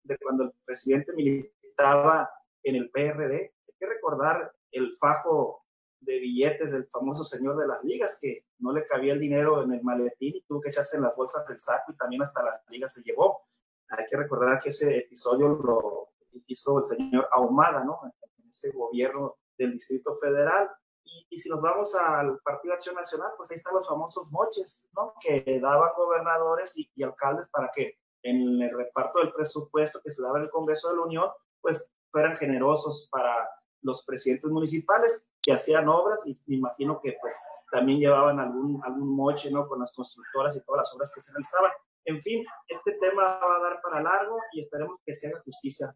de 0.04 0.18
cuando 0.18 0.44
el 0.44 0.52
presidente 0.64 1.12
militaba 1.12 2.30
en 2.62 2.76
el 2.76 2.88
PRD, 2.90 3.52
hay 3.66 3.74
que 3.80 3.87
recordar 3.87 4.54
el 4.70 4.96
fajo 4.98 5.63
de 6.05 6.19
billetes 6.19 6.73
del 6.73 6.87
famoso 6.87 7.25
señor 7.25 7.57
de 7.57 7.67
las 7.67 7.83
ligas, 7.83 8.19
que 8.21 8.47
no 8.59 8.73
le 8.73 8.85
cabía 8.85 9.14
el 9.14 9.21
dinero 9.21 9.62
en 9.62 9.73
el 9.73 9.83
maletín 9.83 10.37
y 10.37 10.43
tuvo 10.43 10.61
que 10.61 10.69
echarse 10.69 10.97
en 10.97 11.03
las 11.03 11.17
bolsas 11.17 11.47
del 11.47 11.59
saco 11.59 11.93
y 11.93 11.97
también 11.97 12.23
hasta 12.23 12.43
las 12.43 12.61
ligas 12.69 12.93
se 12.95 13.03
llevó. 13.03 13.43
Hay 13.88 14.05
que 14.07 14.17
recordar 14.17 14.59
que 14.59 14.71
ese 14.71 14.99
episodio 14.99 15.49
lo 15.49 16.09
hizo 16.47 16.79
el 16.79 16.85
señor 16.85 17.29
Ahumada, 17.33 17.85
¿no? 17.85 18.01
En 18.05 18.49
este 18.49 18.71
gobierno 18.73 19.37
del 19.57 19.73
Distrito 19.73 20.17
Federal. 20.19 20.71
Y, 21.05 21.38
si 21.38 21.49
nos 21.49 21.61
vamos 21.61 21.95
al 21.95 22.38
Partido 22.40 22.75
Acción 22.75 22.97
Nacional, 22.97 23.33
pues 23.37 23.51
ahí 23.51 23.57
están 23.57 23.75
los 23.75 23.87
famosos 23.87 24.31
moches, 24.31 24.88
¿no? 24.97 25.14
Que 25.21 25.61
daban 25.61 25.90
gobernadores 25.97 26.77
y, 26.77 26.90
y 26.95 27.03
alcaldes 27.03 27.49
para 27.51 27.71
que 27.75 27.99
en 28.23 28.62
el 28.62 28.77
reparto 28.77 29.21
del 29.21 29.33
presupuesto 29.33 30.01
que 30.03 30.11
se 30.11 30.23
daba 30.23 30.38
en 30.38 30.45
el 30.45 30.51
Congreso 30.51 30.88
de 30.88 30.97
la 30.97 31.03
Unión, 31.03 31.31
pues 31.61 31.93
fueran 32.11 32.37
generosos 32.37 33.09
para 33.11 33.49
los 33.83 34.05
presidentes 34.07 34.51
municipales 34.51 35.27
que 35.44 35.52
hacían 35.52 35.88
obras 35.88 36.26
y 36.26 36.35
me 36.46 36.57
imagino 36.57 37.00
que 37.02 37.16
pues 37.20 37.38
también 37.70 37.98
llevaban 37.98 38.38
algún, 38.40 38.80
algún 38.85 39.14
moche, 39.14 39.50
¿no? 39.50 39.66
Con 39.68 39.80
las 39.80 39.92
constructoras 39.94 40.57
y 40.57 40.64
todas 40.64 40.80
las 40.80 40.94
obras 40.94 41.12
que 41.14 41.20
se 41.20 41.33
realizaban. 41.33 41.72
En 42.04 42.20
fin, 42.20 42.44
este 42.68 42.98
tema 42.98 43.22
va 43.22 43.57
a 43.57 43.61
dar 43.61 43.80
para 43.83 44.02
largo 44.02 44.38
y 44.52 44.61
esperemos 44.61 45.00
que 45.04 45.14
se 45.14 45.28
haga 45.28 45.40
justicia. 45.44 45.94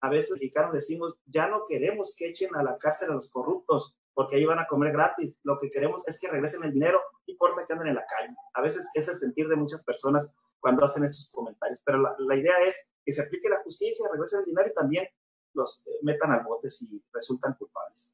A 0.00 0.08
veces 0.10 0.30
los 0.30 0.38
mexicanos 0.38 0.72
decimos, 0.72 1.14
ya 1.24 1.48
no 1.48 1.64
queremos 1.66 2.14
que 2.16 2.28
echen 2.28 2.54
a 2.54 2.62
la 2.62 2.76
cárcel 2.76 3.10
a 3.10 3.14
los 3.14 3.30
corruptos 3.30 3.96
porque 4.12 4.36
ahí 4.36 4.44
van 4.44 4.58
a 4.58 4.66
comer 4.66 4.92
gratis. 4.92 5.38
Lo 5.42 5.58
que 5.58 5.70
queremos 5.70 6.06
es 6.06 6.20
que 6.20 6.28
regresen 6.28 6.62
el 6.62 6.72
dinero, 6.72 7.00
no 7.26 7.32
importa 7.32 7.64
que 7.66 7.72
anden 7.72 7.88
en 7.88 7.94
la 7.94 8.06
calle. 8.06 8.34
A 8.52 8.60
veces 8.60 8.88
es 8.94 9.08
el 9.08 9.16
sentir 9.16 9.48
de 9.48 9.56
muchas 9.56 9.82
personas 9.82 10.30
cuando 10.60 10.84
hacen 10.84 11.04
estos 11.04 11.30
comentarios, 11.30 11.82
pero 11.84 11.98
la, 11.98 12.14
la 12.18 12.36
idea 12.36 12.62
es 12.64 12.88
que 13.04 13.12
se 13.12 13.22
aplique 13.22 13.48
la 13.48 13.62
justicia, 13.62 14.06
regresen 14.10 14.40
el 14.40 14.46
dinero 14.46 14.68
y 14.70 14.74
también 14.74 15.08
los 15.54 15.82
eh, 15.86 15.90
metan 16.02 16.32
al 16.32 16.44
bote 16.44 16.70
si 16.70 17.02
resultan 17.12 17.54
culpables. 17.54 18.12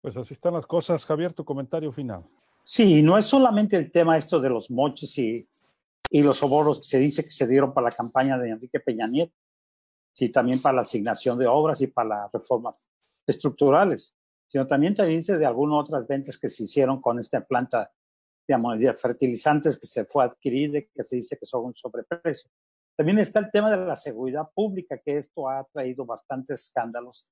Pues 0.00 0.16
así 0.16 0.34
están 0.34 0.54
las 0.54 0.66
cosas. 0.66 1.04
Javier, 1.04 1.32
tu 1.32 1.44
comentario 1.44 1.90
final. 1.92 2.24
Sí, 2.64 3.02
no 3.02 3.16
es 3.16 3.26
solamente 3.26 3.76
el 3.76 3.90
tema 3.90 4.16
esto 4.16 4.40
de 4.40 4.48
los 4.48 4.70
moches 4.70 5.16
y, 5.18 5.48
y 6.10 6.22
los 6.22 6.38
sobornos 6.38 6.80
que 6.80 6.86
se 6.86 6.98
dice 6.98 7.24
que 7.24 7.30
se 7.30 7.46
dieron 7.46 7.72
para 7.72 7.90
la 7.90 7.96
campaña 7.96 8.38
de 8.38 8.50
Enrique 8.50 8.80
Peña 8.80 9.06
Nieto, 9.06 9.34
sino 10.12 10.32
también 10.32 10.60
para 10.60 10.76
la 10.76 10.82
asignación 10.82 11.38
de 11.38 11.46
obras 11.46 11.80
y 11.80 11.86
para 11.86 12.08
las 12.08 12.32
reformas 12.32 12.90
estructurales, 13.26 14.16
sino 14.48 14.66
también 14.66 14.94
te 14.94 15.04
dice 15.04 15.36
de 15.36 15.46
algunas 15.46 15.84
otras 15.84 16.06
ventas 16.06 16.38
que 16.38 16.48
se 16.48 16.64
hicieron 16.64 17.00
con 17.00 17.18
esta 17.18 17.40
planta 17.44 17.90
digamos, 18.46 18.78
de 18.78 18.92
fertilizantes 18.94 19.78
que 19.78 19.86
se 19.86 20.04
fue 20.04 20.24
a 20.24 20.28
adquirir, 20.28 20.88
que 20.94 21.02
se 21.02 21.16
dice 21.16 21.36
que 21.36 21.46
son 21.46 21.66
un 21.66 21.74
sobreprecio. 21.74 22.50
También 22.96 23.18
está 23.18 23.40
el 23.40 23.50
tema 23.50 23.70
de 23.70 23.76
la 23.76 23.94
seguridad 23.94 24.48
pública, 24.54 24.98
que 24.98 25.18
esto 25.18 25.48
ha 25.48 25.64
traído 25.64 26.06
bastantes 26.06 26.62
escándalos 26.62 27.28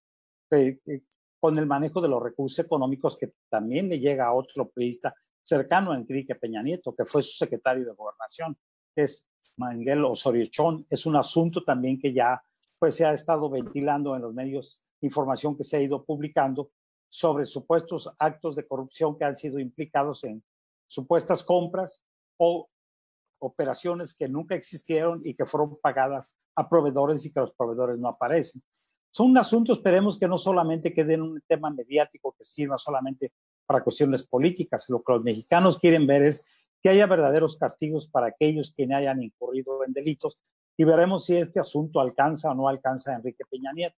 con 1.40 1.58
el 1.58 1.66
manejo 1.66 2.00
de 2.00 2.08
los 2.08 2.22
recursos 2.22 2.58
económicos 2.58 3.18
que 3.18 3.32
también 3.48 3.88
le 3.88 3.98
llega 3.98 4.26
a 4.26 4.34
otro 4.34 4.68
periodista 4.68 5.14
cercano 5.42 5.92
a 5.92 5.96
Enrique 5.96 6.34
Peña 6.34 6.62
Nieto, 6.62 6.94
que 6.94 7.04
fue 7.04 7.22
su 7.22 7.32
secretario 7.32 7.84
de 7.84 7.92
gobernación, 7.92 8.56
que 8.94 9.02
es 9.02 9.28
Manguel 9.56 10.04
Osorio 10.04 10.46
Chón. 10.46 10.86
Es 10.88 11.06
un 11.06 11.16
asunto 11.16 11.64
también 11.64 11.98
que 11.98 12.12
ya 12.12 12.42
pues, 12.78 12.96
se 12.96 13.06
ha 13.06 13.12
estado 13.12 13.48
ventilando 13.50 14.14
en 14.14 14.22
los 14.22 14.34
medios, 14.34 14.80
información 15.00 15.56
que 15.56 15.64
se 15.64 15.78
ha 15.78 15.80
ido 15.80 16.04
publicando 16.04 16.70
sobre 17.08 17.46
supuestos 17.46 18.12
actos 18.18 18.56
de 18.56 18.66
corrupción 18.66 19.16
que 19.16 19.24
han 19.24 19.36
sido 19.36 19.58
implicados 19.58 20.24
en 20.24 20.42
supuestas 20.86 21.44
compras 21.44 22.04
o 22.38 22.68
operaciones 23.44 24.14
que 24.14 24.28
nunca 24.28 24.54
existieron 24.54 25.20
y 25.24 25.34
que 25.34 25.46
fueron 25.46 25.78
pagadas 25.80 26.36
a 26.54 26.68
proveedores 26.68 27.24
y 27.26 27.32
que 27.32 27.40
los 27.40 27.52
proveedores 27.52 27.98
no 27.98 28.08
aparecen. 28.08 28.62
Son 29.10 29.30
un 29.30 29.38
asunto, 29.38 29.72
esperemos 29.72 30.18
que 30.18 30.26
no 30.26 30.38
solamente 30.38 30.92
quede 30.92 31.14
en 31.14 31.22
un 31.22 31.42
tema 31.46 31.70
mediático 31.70 32.34
que 32.36 32.42
sirva 32.42 32.78
solamente 32.78 33.32
para 33.66 33.82
cuestiones 33.82 34.26
políticas. 34.26 34.88
Lo 34.88 35.02
que 35.02 35.12
los 35.12 35.22
mexicanos 35.22 35.78
quieren 35.78 36.06
ver 36.06 36.22
es 36.22 36.44
que 36.82 36.88
haya 36.88 37.06
verdaderos 37.06 37.56
castigos 37.56 38.08
para 38.08 38.26
aquellos 38.26 38.74
que 38.76 38.92
hayan 38.92 39.22
incurrido 39.22 39.84
en 39.84 39.92
delitos 39.92 40.38
y 40.76 40.84
veremos 40.84 41.24
si 41.26 41.36
este 41.36 41.60
asunto 41.60 42.00
alcanza 42.00 42.50
o 42.50 42.54
no 42.54 42.68
alcanza 42.68 43.12
a 43.12 43.16
Enrique 43.16 43.44
Peña 43.48 43.72
Nieto. 43.72 43.96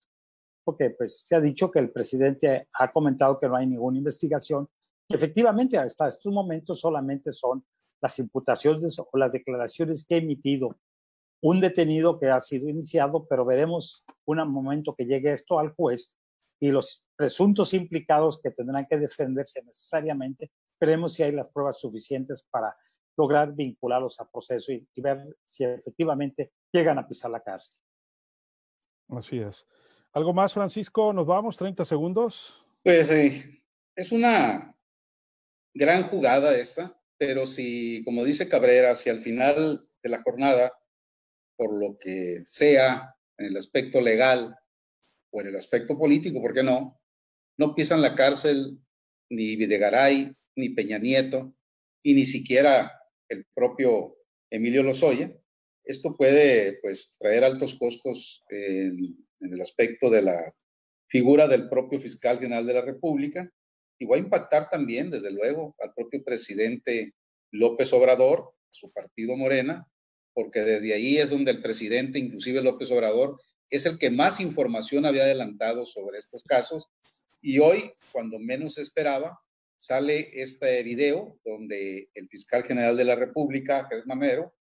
Porque 0.64 0.90
pues, 0.90 1.20
se 1.20 1.36
ha 1.36 1.40
dicho 1.40 1.70
que 1.70 1.78
el 1.78 1.90
presidente 1.90 2.68
ha 2.74 2.92
comentado 2.92 3.38
que 3.38 3.48
no 3.48 3.56
hay 3.56 3.66
ninguna 3.66 3.98
investigación. 3.98 4.68
efectivamente, 5.08 5.78
hasta 5.78 6.08
estos 6.08 6.32
momentos 6.32 6.80
solamente 6.80 7.32
son 7.32 7.64
las 8.00 8.18
imputaciones 8.18 8.98
o 8.98 9.08
las 9.14 9.32
declaraciones 9.32 10.04
que 10.06 10.16
ha 10.16 10.18
emitido 10.18 10.76
un 11.42 11.60
detenido 11.60 12.18
que 12.18 12.28
ha 12.28 12.40
sido 12.40 12.68
iniciado, 12.68 13.26
pero 13.28 13.44
veremos 13.44 14.04
un 14.24 14.38
momento 14.48 14.94
que 14.94 15.04
llegue 15.04 15.32
esto 15.32 15.58
al 15.58 15.74
juez 15.74 16.16
y 16.60 16.70
los 16.70 17.04
presuntos 17.16 17.74
implicados 17.74 18.40
que 18.42 18.50
tendrán 18.50 18.86
que 18.86 18.98
defenderse 18.98 19.62
necesariamente, 19.62 20.50
veremos 20.80 21.14
si 21.14 21.22
hay 21.22 21.32
las 21.32 21.48
pruebas 21.48 21.78
suficientes 21.78 22.46
para 22.50 22.72
lograr 23.16 23.54
vincularlos 23.54 24.18
a 24.20 24.28
proceso 24.28 24.72
y, 24.72 24.86
ver 24.96 25.24
si 25.44 25.64
efectivamente 25.64 26.52
llegan 26.72 26.98
a 26.98 27.06
pisar 27.06 27.30
la 27.30 27.40
cárcel. 27.40 27.78
Así 29.08 29.38
es. 29.38 29.64
¿Algo 30.12 30.32
más, 30.32 30.52
Francisco? 30.52 31.12
Nos 31.12 31.26
vamos, 31.26 31.56
30 31.56 31.84
segundos. 31.84 32.66
Pues 32.82 33.10
eh, 33.10 33.62
es 33.94 34.12
una 34.12 34.76
gran 35.74 36.04
jugada 36.04 36.56
esta 36.56 36.95
pero 37.18 37.46
si, 37.46 38.02
como 38.04 38.24
dice 38.24 38.48
Cabrera, 38.48 38.94
si 38.94 39.10
al 39.10 39.22
final 39.22 39.86
de 40.02 40.08
la 40.08 40.22
jornada, 40.22 40.72
por 41.56 41.72
lo 41.72 41.98
que 41.98 42.40
sea, 42.44 43.14
en 43.38 43.46
el 43.46 43.56
aspecto 43.56 44.00
legal 44.00 44.56
o 45.32 45.40
en 45.40 45.48
el 45.48 45.56
aspecto 45.56 45.98
político, 45.98 46.40
¿por 46.40 46.54
qué 46.54 46.62
no? 46.62 47.00
No 47.58 47.74
pisan 47.74 48.02
la 48.02 48.14
cárcel 48.14 48.78
ni 49.30 49.56
Videgaray, 49.56 50.32
ni 50.56 50.70
Peña 50.70 50.98
Nieto, 50.98 51.54
y 52.02 52.14
ni 52.14 52.24
siquiera 52.24 52.92
el 53.28 53.46
propio 53.54 54.16
Emilio 54.50 54.82
Lozoya. 54.82 55.34
Esto 55.84 56.16
puede, 56.16 56.78
pues, 56.80 57.16
traer 57.18 57.44
altos 57.44 57.74
costos 57.74 58.44
en, 58.48 59.16
en 59.40 59.52
el 59.52 59.60
aspecto 59.60 60.10
de 60.10 60.22
la 60.22 60.54
figura 61.08 61.46
del 61.46 61.68
propio 61.68 62.00
fiscal 62.00 62.38
general 62.38 62.66
de 62.66 62.74
la 62.74 62.82
República, 62.82 63.50
y 63.98 64.06
va 64.06 64.16
a 64.16 64.20
impactar 64.20 64.68
también, 64.68 65.10
desde 65.10 65.30
luego, 65.30 65.74
al 65.80 65.92
propio 65.94 66.22
presidente 66.22 67.14
López 67.50 67.92
Obrador, 67.92 68.52
su 68.70 68.92
partido 68.92 69.36
Morena, 69.36 69.86
porque 70.34 70.60
desde 70.60 70.94
ahí 70.94 71.18
es 71.18 71.30
donde 71.30 71.50
el 71.50 71.62
presidente, 71.62 72.18
inclusive 72.18 72.62
López 72.62 72.90
Obrador, 72.90 73.40
es 73.70 73.86
el 73.86 73.98
que 73.98 74.10
más 74.10 74.38
información 74.40 75.06
había 75.06 75.22
adelantado 75.22 75.86
sobre 75.86 76.18
estos 76.18 76.42
casos. 76.42 76.86
Y 77.40 77.58
hoy, 77.58 77.88
cuando 78.12 78.38
menos 78.38 78.78
esperaba, 78.78 79.40
sale 79.78 80.30
este 80.34 80.82
video 80.82 81.38
donde 81.44 82.10
el 82.14 82.28
fiscal 82.28 82.64
general 82.64 82.96
de 82.96 83.04
la 83.04 83.14
República, 83.14 83.86
Jesús 83.88 84.06
Mamero, 84.06 84.54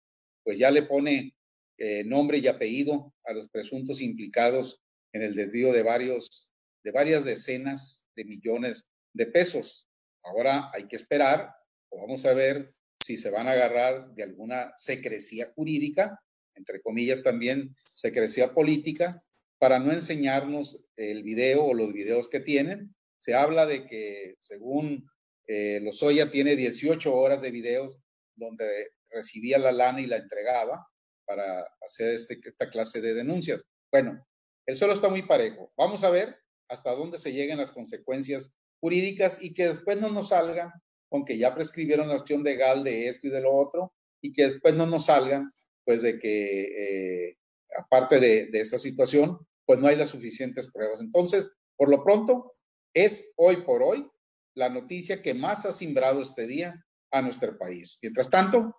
pues 0.42 0.58
ya 0.58 0.70
le 0.70 0.82
pone 0.82 1.34
eh, 1.78 2.04
nombre 2.04 2.38
y 2.38 2.46
apellido 2.46 3.12
a 3.24 3.32
los 3.32 3.48
presuntos 3.48 4.00
implicados 4.00 4.80
en 5.12 5.22
el 5.22 5.34
desvío 5.34 5.72
de, 5.72 5.82
varios, 5.82 6.52
de 6.84 6.92
varias 6.92 7.24
decenas 7.24 8.06
de 8.14 8.24
millones 8.24 8.93
de 9.14 9.26
pesos. 9.26 9.88
Ahora 10.22 10.70
hay 10.74 10.86
que 10.86 10.96
esperar 10.96 11.54
o 11.88 12.00
vamos 12.00 12.24
a 12.26 12.34
ver 12.34 12.74
si 12.98 13.16
se 13.16 13.30
van 13.30 13.48
a 13.48 13.52
agarrar 13.52 14.14
de 14.14 14.22
alguna 14.22 14.72
secrecía 14.76 15.52
jurídica, 15.54 16.20
entre 16.54 16.80
comillas 16.80 17.22
también 17.22 17.74
secrecía 17.86 18.52
política, 18.52 19.16
para 19.58 19.78
no 19.78 19.92
enseñarnos 19.92 20.86
el 20.96 21.22
video 21.22 21.64
o 21.64 21.74
los 21.74 21.92
videos 21.92 22.28
que 22.28 22.40
tienen. 22.40 22.94
Se 23.18 23.34
habla 23.34 23.66
de 23.66 23.86
que 23.86 24.34
según 24.38 25.08
eh, 25.46 25.80
Lozoya 25.82 26.30
tiene 26.30 26.56
18 26.56 27.14
horas 27.14 27.40
de 27.40 27.50
videos 27.50 28.00
donde 28.34 28.90
recibía 29.10 29.58
la 29.58 29.72
lana 29.72 30.00
y 30.00 30.06
la 30.06 30.16
entregaba 30.16 30.86
para 31.26 31.62
hacer 31.80 32.14
este, 32.14 32.40
esta 32.44 32.68
clase 32.68 33.00
de 33.00 33.14
denuncias. 33.14 33.62
Bueno, 33.90 34.26
el 34.66 34.76
suelo 34.76 34.94
está 34.94 35.08
muy 35.08 35.22
parejo. 35.22 35.72
Vamos 35.76 36.04
a 36.04 36.10
ver 36.10 36.36
hasta 36.68 36.92
dónde 36.92 37.18
se 37.18 37.32
lleguen 37.32 37.58
las 37.58 37.70
consecuencias 37.70 38.52
jurídicas 38.84 39.42
y 39.42 39.54
que 39.54 39.68
después 39.68 39.98
no 39.98 40.10
nos 40.10 40.28
salgan 40.28 40.70
con 41.08 41.24
que 41.24 41.38
ya 41.38 41.54
prescribieron 41.54 42.08
la 42.08 42.16
acción 42.16 42.42
legal 42.42 42.84
de 42.84 43.08
esto 43.08 43.28
y 43.28 43.30
de 43.30 43.40
lo 43.40 43.50
otro 43.50 43.94
y 44.20 44.30
que 44.30 44.44
después 44.44 44.74
no 44.74 44.84
nos 44.84 45.06
salgan 45.06 45.50
pues 45.86 46.02
de 46.02 46.18
que 46.18 47.28
eh, 47.28 47.38
aparte 47.78 48.20
de, 48.20 48.50
de 48.50 48.60
esta 48.60 48.78
situación 48.78 49.38
pues 49.64 49.78
no 49.78 49.88
hay 49.88 49.96
las 49.96 50.10
suficientes 50.10 50.70
pruebas. 50.70 51.00
Entonces, 51.00 51.56
por 51.78 51.88
lo 51.88 52.04
pronto, 52.04 52.56
es 52.92 53.32
hoy 53.36 53.62
por 53.62 53.82
hoy 53.82 54.06
la 54.54 54.68
noticia 54.68 55.22
que 55.22 55.32
más 55.32 55.64
ha 55.64 55.72
simbrado 55.72 56.20
este 56.20 56.46
día 56.46 56.84
a 57.10 57.22
nuestro 57.22 57.56
país. 57.56 57.98
Mientras 58.02 58.28
tanto, 58.28 58.76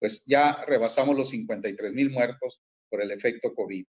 pues 0.00 0.24
ya 0.24 0.64
rebasamos 0.64 1.14
los 1.14 1.28
53 1.28 1.92
mil 1.92 2.08
muertos 2.08 2.62
por 2.88 3.02
el 3.02 3.10
efecto 3.10 3.54
COVID. 3.54 3.84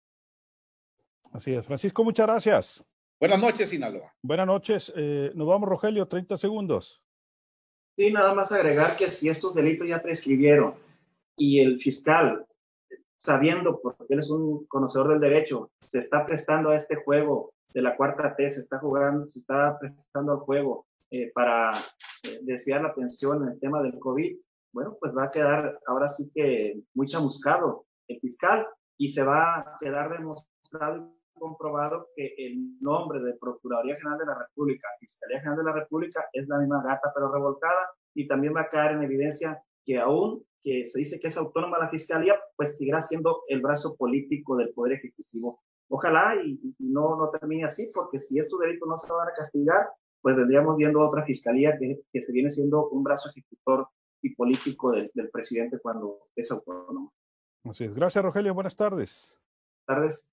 Así 1.34 1.54
es. 1.54 1.68
Francisco, 1.68 2.04
muchas 2.04 2.26
gracias. 2.26 2.84
Buenas 3.22 3.40
noches, 3.40 3.70
Sinaloa. 3.70 4.12
Buenas 4.24 4.48
noches. 4.48 4.92
Eh, 4.96 5.32
nos 5.36 5.48
vamos, 5.48 5.70
Rogelio, 5.70 6.08
30 6.08 6.38
segundos. 6.38 7.04
Sí, 7.96 8.12
nada 8.12 8.34
más 8.34 8.52
agregar 8.52 8.96
que 8.96 9.10
si 9.10 9.30
estos 9.30 9.54
delitos 9.54 9.88
ya 9.88 10.02
prescribieron 10.02 10.74
y 11.38 11.60
el 11.60 11.80
fiscal, 11.80 12.48
sabiendo, 13.18 13.80
porque 13.80 14.16
él 14.16 14.22
es 14.22 14.32
un 14.32 14.66
conocedor 14.66 15.10
del 15.10 15.20
derecho, 15.20 15.70
se 15.86 16.00
está 16.00 16.26
prestando 16.26 16.72
a 16.72 16.76
este 16.76 16.96
juego 16.96 17.54
de 17.76 17.84
la 17.84 17.96
cuarta 17.96 18.36
T, 18.36 18.50
se 18.50 18.62
está 18.62 18.80
jugando, 18.80 19.30
se 19.30 19.38
está 19.38 19.78
prestando 19.78 20.32
al 20.32 20.40
juego 20.40 20.88
eh, 21.12 21.32
para 21.32 21.74
eh, 22.24 22.40
desviar 22.42 22.82
la 22.82 22.88
atención 22.88 23.44
en 23.44 23.50
el 23.50 23.60
tema 23.60 23.84
del 23.84 24.00
COVID, 24.00 24.36
bueno, 24.74 24.98
pues 25.00 25.16
va 25.16 25.26
a 25.26 25.32
quedar 25.32 25.80
ahora 25.86 26.10
sí 26.10 26.32
que 26.34 26.82
muy 26.96 27.06
chamuscado 27.06 27.86
el 28.08 28.20
fiscal 28.20 28.66
y 28.98 29.10
se 29.10 29.22
va 29.22 29.60
a 29.60 29.78
quedar 29.80 30.10
demostrado 30.10 31.21
comprobado 31.34 32.08
que 32.16 32.34
el 32.38 32.80
nombre 32.80 33.22
de 33.22 33.34
Procuraduría 33.34 33.96
General 33.96 34.20
de 34.20 34.26
la 34.26 34.40
República, 34.40 34.88
Fiscalía 35.00 35.40
General 35.40 35.58
de 35.58 35.64
la 35.64 35.74
República, 35.74 36.26
es 36.34 36.48
la 36.48 36.60
misma 36.60 36.84
gata 36.84 37.12
pero 37.14 37.32
revolcada 37.32 37.90
y 38.14 38.28
también 38.28 38.56
va 38.56 38.62
a 38.62 38.70
caer 38.70 38.94
en 38.94 39.04
evidencia 39.04 39.62
que 39.86 40.00
aún 40.00 40.44
que 40.64 40.86
se 40.86 41.00
dice 41.00 41.20
que 41.20 41.28
es 41.28 41.38
autónoma 41.38 41.80
la 41.80 41.90
Fiscalía, 41.90 42.40
pues 42.56 42.78
seguirá 42.78 43.02
siendo 43.02 43.42
el 43.48 43.62
brazo 43.62 43.96
político 43.98 44.56
del 44.56 44.74
Poder 44.74 44.94
Ejecutivo. 44.94 45.60
Ojalá 45.90 46.36
y, 46.44 46.60
no, 46.80 47.18
no 47.18 47.30
termine 47.32 47.66
así, 47.66 47.90
porque 47.94 48.20
si 48.20 48.38
estos 48.38 48.60
delitos 48.60 48.88
no 48.88 48.98
se 48.98 49.12
van 49.12 49.28
a 49.28 49.34
castigar, 49.34 49.88
pues 50.22 50.36
vendríamos 50.36 50.78
viendo 50.78 51.02
otra 51.02 51.26
Fiscalía 51.26 51.78
que, 51.80 52.02
que 52.14 52.22
se 52.22 52.32
viene 52.32 52.52
siendo 52.52 52.90
un 52.90 53.04
brazo 53.04 53.30
ejecutor 53.30 53.88
y 54.22 54.36
político 54.36 54.92
del, 54.92 55.12
presidente 55.32 55.80
cuando 55.80 56.28
es 56.36 56.52
autónomo. 56.52 57.14
Así 57.64 57.86
es. 57.86 57.94
Gracias, 57.94 58.24
Rogelio. 58.24 58.54
Buenas 58.54 58.76
tardes. 58.76 59.38
Tardes. 59.86 60.26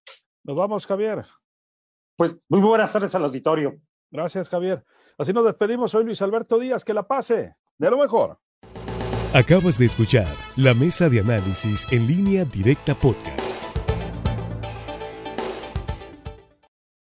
Nos 0.48 0.56
vamos, 0.56 0.86
Javier. 0.86 1.26
Pues 2.16 2.38
muy 2.48 2.60
buenas 2.60 2.90
tardes 2.90 3.14
al 3.14 3.22
auditorio. 3.22 3.78
Gracias, 4.10 4.48
Javier. 4.48 4.82
Así 5.18 5.34
nos 5.34 5.44
despedimos. 5.44 5.90
Soy 5.90 6.04
Luis 6.04 6.22
Alberto 6.22 6.58
Díaz. 6.58 6.86
Que 6.86 6.94
la 6.94 7.06
pase. 7.06 7.54
De 7.76 7.90
lo 7.90 7.98
mejor. 7.98 8.40
Acabas 9.34 9.78
de 9.78 9.84
escuchar 9.84 10.26
la 10.56 10.72
mesa 10.72 11.10
de 11.10 11.20
análisis 11.20 11.86
en 11.92 12.06
línea 12.06 12.46
directa 12.46 12.94
podcast. 12.94 13.67